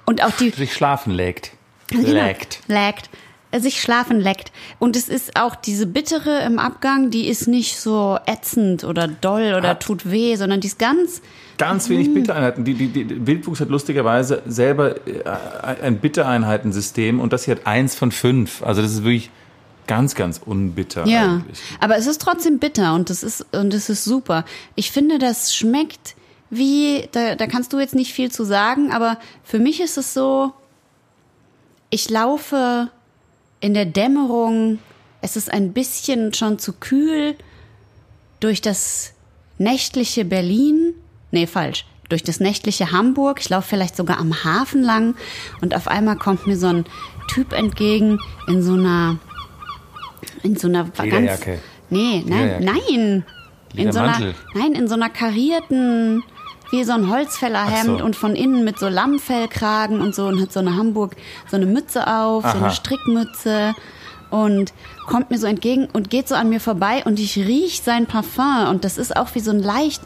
[0.05, 1.51] und auch die, sich schlafen legt.
[1.89, 2.09] Genau.
[2.25, 2.59] Legt.
[2.67, 3.09] Leckt.
[3.51, 4.51] Äh, Sich schlafen leckt.
[4.79, 9.53] Und es ist auch diese bittere im Abgang, die ist nicht so ätzend oder doll
[9.55, 11.21] oder Hat- tut weh, sondern die ist ganz,
[11.57, 12.65] Ganz wenig Bittereinheiten.
[12.65, 15.23] Die, die, die Wildwuchs hat lustigerweise selber äh,
[15.81, 18.61] ein Bittereinheitensystem und das hier hat eins von fünf.
[18.63, 19.29] Also das ist wirklich
[19.87, 21.59] ganz, ganz unbitter Ja, eigentlich.
[21.79, 24.43] aber es ist trotzdem bitter und das ist und es ist super.
[24.75, 26.15] Ich finde, das schmeckt
[26.49, 30.13] wie da, da kannst du jetzt nicht viel zu sagen, aber für mich ist es
[30.13, 30.53] so
[31.89, 32.89] ich laufe
[33.61, 34.79] in der Dämmerung,
[35.21, 37.35] es ist ein bisschen schon zu kühl
[38.39, 39.13] durch das
[39.57, 40.93] nächtliche Berlin.
[41.31, 41.85] Nee, falsch.
[42.09, 43.39] Durch das nächtliche Hamburg.
[43.39, 45.15] Ich laufe vielleicht sogar am Hafen lang
[45.61, 46.85] und auf einmal kommt mir so ein
[47.27, 49.17] Typ entgegen in so einer
[50.43, 51.45] in so einer ganz
[51.89, 53.25] Nee, nein, nein.
[53.73, 56.23] In so einer nein, in so einer karierten
[56.77, 58.05] wie so ein Holzfällerhemd so.
[58.05, 61.15] und von innen mit so Lammfellkragen und so und hat so eine Hamburg
[61.49, 62.57] so eine Mütze auf, so Aha.
[62.65, 63.73] eine Strickmütze
[64.29, 64.73] und
[65.07, 68.67] kommt mir so entgegen und geht so an mir vorbei und ich riech sein Parfum
[68.69, 70.01] und das ist auch wie so ein leicht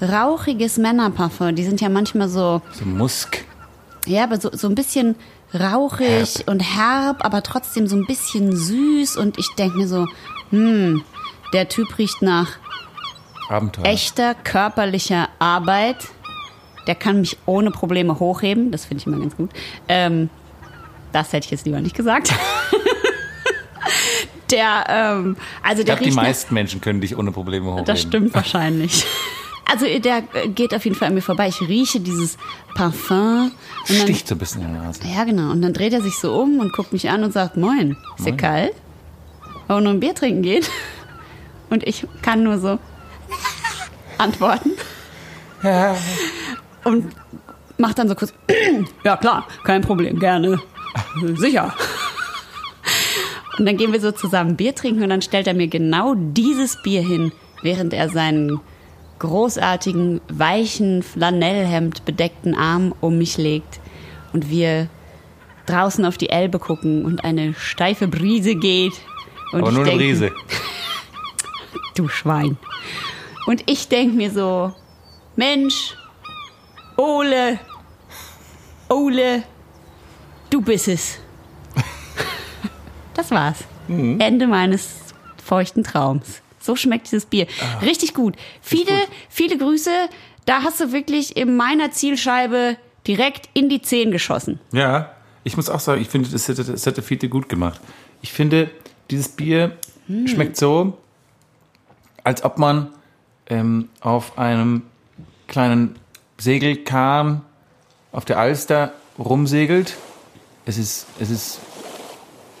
[0.00, 1.54] rauchiges Männerparfum.
[1.54, 3.44] Die sind ja manchmal so So Musk.
[4.06, 5.16] ja, aber so, so ein bisschen
[5.52, 9.16] rauchig und herb, aber trotzdem so ein bisschen süß.
[9.16, 10.06] Und ich denke mir so,
[10.50, 11.02] hm,
[11.52, 12.48] der Typ riecht nach
[13.48, 13.86] Abenteuer.
[13.86, 15.96] echter körperlicher Arbeit.
[16.86, 18.70] Der kann mich ohne Probleme hochheben.
[18.70, 19.50] Das finde ich immer ganz gut.
[19.88, 20.28] Ähm,
[21.12, 22.30] das hätte ich jetzt lieber nicht gesagt.
[24.50, 27.84] der, ähm, also Ich der glaube, die meisten Menschen können dich ohne Probleme hochheben.
[27.86, 29.04] das stimmt wahrscheinlich.
[29.70, 31.48] Also der äh, geht auf jeden Fall an mir vorbei.
[31.48, 32.36] Ich rieche dieses
[32.74, 33.50] Parfum.
[33.88, 35.00] Und dann, Sticht so ein bisschen in die Nase.
[35.06, 35.50] ja, genau.
[35.52, 38.26] Und dann dreht er sich so um und guckt mich an und sagt, moin, ist
[38.26, 38.74] dir kalt?
[39.66, 40.64] Wollen wir nur ein Bier trinken gehen?
[41.70, 42.78] Und ich kann nur so
[44.18, 44.72] antworten.
[46.84, 47.12] Und
[47.78, 48.32] macht dann so kurz,
[49.04, 50.60] ja klar, kein Problem, gerne.
[51.34, 51.74] Sicher.
[53.58, 56.82] Und dann gehen wir so zusammen Bier trinken und dann stellt er mir genau dieses
[56.82, 58.60] Bier hin, während er seinen
[59.20, 63.80] großartigen, weichen, Flanellhemd bedeckten Arm um mich legt
[64.32, 64.88] und wir
[65.66, 68.92] draußen auf die Elbe gucken und eine steife Brise geht.
[69.52, 70.32] Und Aber ich nur eine denke, Brise.
[71.96, 72.56] Du Schwein.
[73.46, 74.72] Und ich denke mir so,
[75.36, 75.96] Mensch,
[76.96, 77.58] Ole,
[78.88, 79.42] Ole,
[80.50, 81.18] du bist es.
[83.14, 83.64] Das war's.
[83.88, 84.96] Ende meines
[85.44, 86.40] feuchten Traums.
[86.60, 87.46] So schmeckt dieses Bier.
[87.82, 88.36] Richtig gut.
[88.62, 88.92] Viele,
[89.28, 89.90] viele Grüße.
[90.46, 92.76] Da hast du wirklich in meiner Zielscheibe
[93.06, 94.58] direkt in die Zehen geschossen.
[94.72, 97.80] Ja, ich muss auch sagen, ich finde, das hätte, das hätte Fiete gut gemacht.
[98.22, 98.70] Ich finde,
[99.10, 99.76] dieses Bier
[100.26, 100.96] schmeckt so,
[102.24, 102.90] als ob man
[103.48, 104.82] ähm, auf einem
[105.46, 105.96] kleinen
[106.38, 107.42] Segelkahn
[108.12, 109.96] auf der Alster rumsegelt.
[110.66, 111.60] Es ist, es ist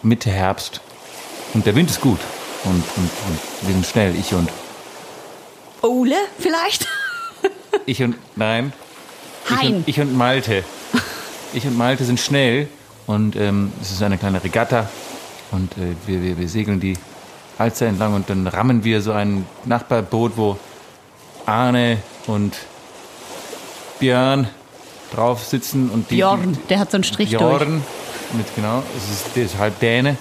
[0.02, 0.80] Mitte Herbst
[1.54, 2.20] und der Wind ist gut
[2.64, 4.50] und, und, und wir sind schnell, ich und
[5.82, 6.86] Ole, vielleicht?
[7.86, 8.72] ich und nein,
[9.44, 9.74] ich Hein.
[9.76, 10.64] und, ich und Malte.
[11.52, 12.68] Ich und Malte sind schnell
[13.06, 14.88] und ähm, es ist eine kleine Regatta
[15.50, 16.96] und äh, wir, wir, wir segeln die
[17.58, 20.58] Alster entlang und dann rammen wir so ein Nachbarboot, wo
[21.46, 22.54] Arne und
[23.98, 24.48] Björn
[25.14, 27.40] drauf sitzen und die Bjorn, der hat so einen Strich durch.
[27.40, 27.82] Bjorn
[28.32, 30.16] mit genau, es ist, der ist halt Däne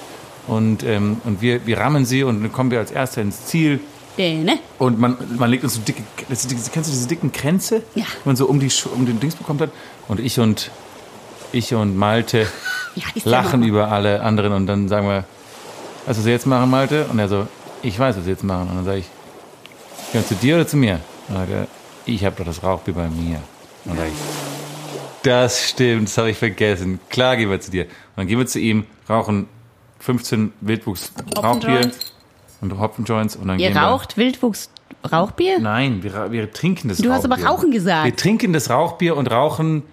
[0.47, 3.80] und und und wir wir rammen sie und dann kommen wir als Erster ins Ziel
[4.17, 4.59] Däne.
[4.78, 7.84] und man, man legt uns so dicke, das kennst du diese dicken Kränze?
[7.95, 8.05] Ja.
[8.05, 9.71] Die man so um, die, um den Dings bekommt hat.
[10.07, 10.69] Und ich und,
[11.51, 12.45] ich und Malte
[13.15, 15.26] der lachen über alle anderen und dann sagen wir,
[16.05, 17.05] was wir jetzt machen, Malte?
[17.05, 17.47] Und er so,
[17.82, 18.69] ich weiß, was wir jetzt machen.
[18.69, 19.05] Und dann sage ich,
[20.11, 20.99] gehören zu dir oder zu mir?
[21.30, 21.67] Er,
[22.05, 23.39] ich habe doch das Rauchbier bei mir.
[23.86, 24.13] Und dann ich,
[25.24, 26.99] das stimmt, das habe ich vergessen.
[27.09, 27.84] Klar gehen wir zu dir.
[27.84, 29.47] Und dann gehen wir zu ihm, rauchen
[29.99, 31.91] 15 Wildwuchs Rauchbier
[32.61, 34.69] und Hopfenjoints und dann Ihr gehen wir raucht Wildwuchs
[35.11, 35.59] Rauchbier?
[35.59, 37.15] Nein, wir, wir trinken das Du Rauchbier.
[37.15, 38.05] hast aber Rauchen gesagt.
[38.05, 39.84] Wir trinken das Rauchbier und rauchen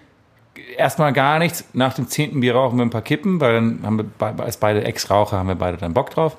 [0.77, 1.65] erstmal gar nichts.
[1.73, 4.83] Nach dem zehnten Bier rauchen wir ein paar Kippen, weil dann haben wir als beide
[4.83, 6.37] Ex-Raucher haben wir beide dann Bock drauf.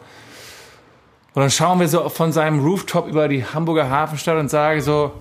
[1.35, 5.13] Und dann schauen wir so von seinem Rooftop über die Hamburger Hafenstadt und sagen so,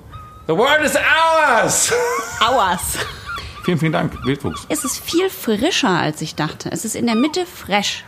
[0.47, 1.93] The world is ours!
[2.45, 2.97] Auers.
[3.63, 4.65] vielen, vielen Dank, Wildwuchs.
[4.67, 6.69] Es ist viel frischer, als ich dachte.
[6.71, 8.03] Es ist in der Mitte fresh.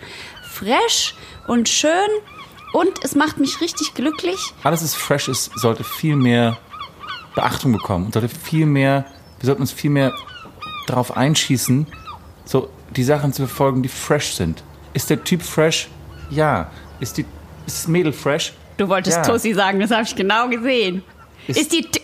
[0.51, 1.15] Fresh
[1.47, 2.09] und schön
[2.73, 4.53] und es macht mich richtig glücklich.
[4.63, 6.57] Alles, was fresh ist, sollte viel mehr
[7.35, 9.05] Beachtung bekommen und sollte viel mehr,
[9.39, 10.11] wir sollten uns viel mehr
[10.87, 11.87] darauf einschießen,
[12.43, 14.63] so die Sachen zu verfolgen, die fresh sind.
[14.93, 15.87] Ist der Typ fresh?
[16.29, 16.69] Ja.
[16.99, 17.25] Ist, die,
[17.65, 18.53] ist das Mädel fresh?
[18.77, 19.23] Du wolltest Ja.
[19.23, 21.03] Tussi sagen, das habe ich genau gesehen.
[21.47, 22.01] Ist, Ist- die T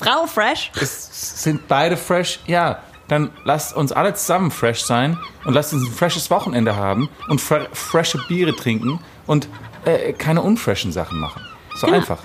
[0.00, 0.70] Frau fresh?
[0.80, 2.40] Ist, sind beide fresh?
[2.46, 2.80] Ja.
[3.08, 7.40] Dann lasst uns alle zusammen fresh sein und lasst uns ein freshes Wochenende haben und
[7.40, 9.48] fre frische Biere trinken und
[9.84, 11.42] äh, keine unfreshen Sachen machen.
[11.76, 11.98] So Genau.
[11.98, 12.22] einfach.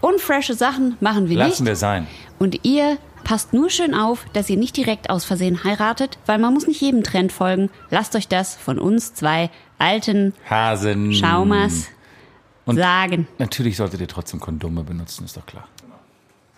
[0.00, 1.66] Unfreshe Sachen machen wir Lassen nicht.
[1.70, 2.06] wir sein.
[2.38, 2.98] Und ihr
[3.30, 6.80] Passt nur schön auf, dass ihr nicht direkt aus Versehen heiratet, weil man muss nicht
[6.80, 7.70] jedem Trend folgen.
[7.88, 11.86] Lasst euch das von uns zwei alten Hasen Schaumers
[12.64, 13.28] Und sagen.
[13.38, 15.68] Natürlich solltet ihr trotzdem Kondome benutzen, ist doch klar.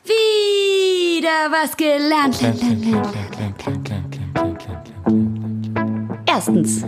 [0.07, 2.41] Wieder was gelernt.
[6.25, 6.85] Erstens.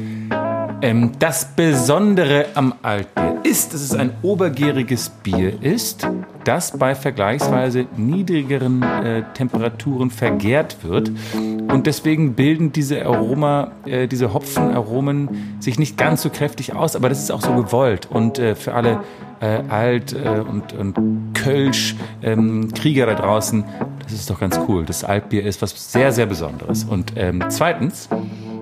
[0.81, 6.09] Ähm, das Besondere am Altbier ist, dass es ein obergäriges Bier ist
[6.45, 11.11] das bei vergleichsweise niedrigeren äh, Temperaturen vergärt wird.
[11.35, 17.09] Und deswegen bilden diese Aroma, äh, diese Hopfenaromen sich nicht ganz so kräftig aus, aber
[17.09, 18.09] das ist auch so gewollt.
[18.11, 19.01] Und äh, für alle
[19.41, 23.65] äh, Alt- äh, und, und Kölsch-Krieger da draußen,
[24.03, 24.85] das ist doch ganz cool.
[24.85, 26.85] Das Altbier ist was sehr, sehr Besonderes.
[26.85, 28.09] Und ähm, zweitens,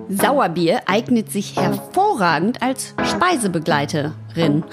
[0.08, 4.64] Sauerbier eignet sich hervorragend als Speisebegleiterin.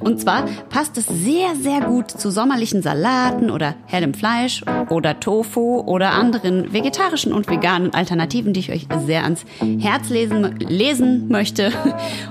[0.00, 5.80] Und zwar passt es sehr, sehr gut zu sommerlichen Salaten oder hellem Fleisch oder Tofu
[5.80, 9.44] oder anderen vegetarischen und veganen Alternativen, die ich euch sehr ans
[9.78, 11.72] Herz lesen, lesen möchte.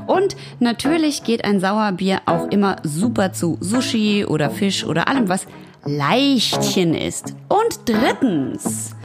[0.07, 5.47] Und natürlich geht ein Sauerbier auch immer super zu Sushi oder Fisch oder allem, was
[5.85, 7.35] Leichtchen ist.
[7.49, 8.95] Und drittens,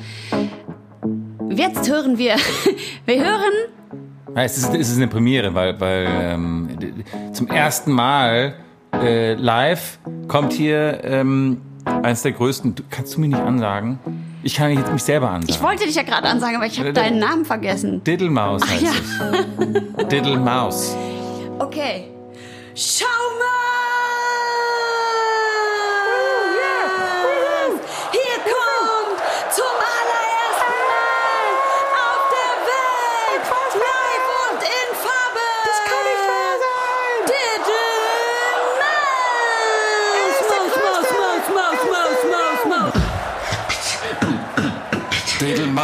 [1.50, 2.36] Jetzt hören wir,
[3.06, 3.52] wir hören
[4.34, 6.78] Ja, es, ist, es ist eine Premiere, weil, weil ähm,
[7.32, 8.54] zum ersten Mal
[8.92, 12.74] äh, live kommt hier ähm, eines der größten.
[12.74, 13.98] Du, kannst du mir nicht ansagen?
[14.42, 15.54] Ich kann jetzt mich selber ansagen.
[15.54, 18.02] Ich wollte dich ja gerade ansagen, aber ich habe deinen Namen vergessen.
[18.04, 18.90] Diddlemaus heißt ja.
[19.98, 20.08] es.
[20.08, 20.96] Diddlemaus.
[21.58, 22.04] Okay.
[22.74, 23.04] Schau
[23.38, 23.57] mal!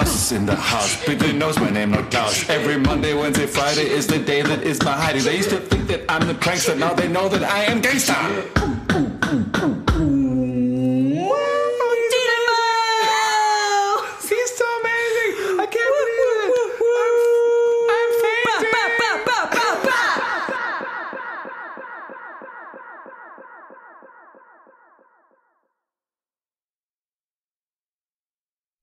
[0.05, 1.05] Is in the house.
[1.07, 2.49] Bigger knows my name, no doubt.
[2.49, 5.25] Every Monday, Wednesday, Friday is the day that is my hiding.
[5.25, 6.79] They used to think that I'm the prankster.
[6.79, 8.15] Now they know that I am gangster.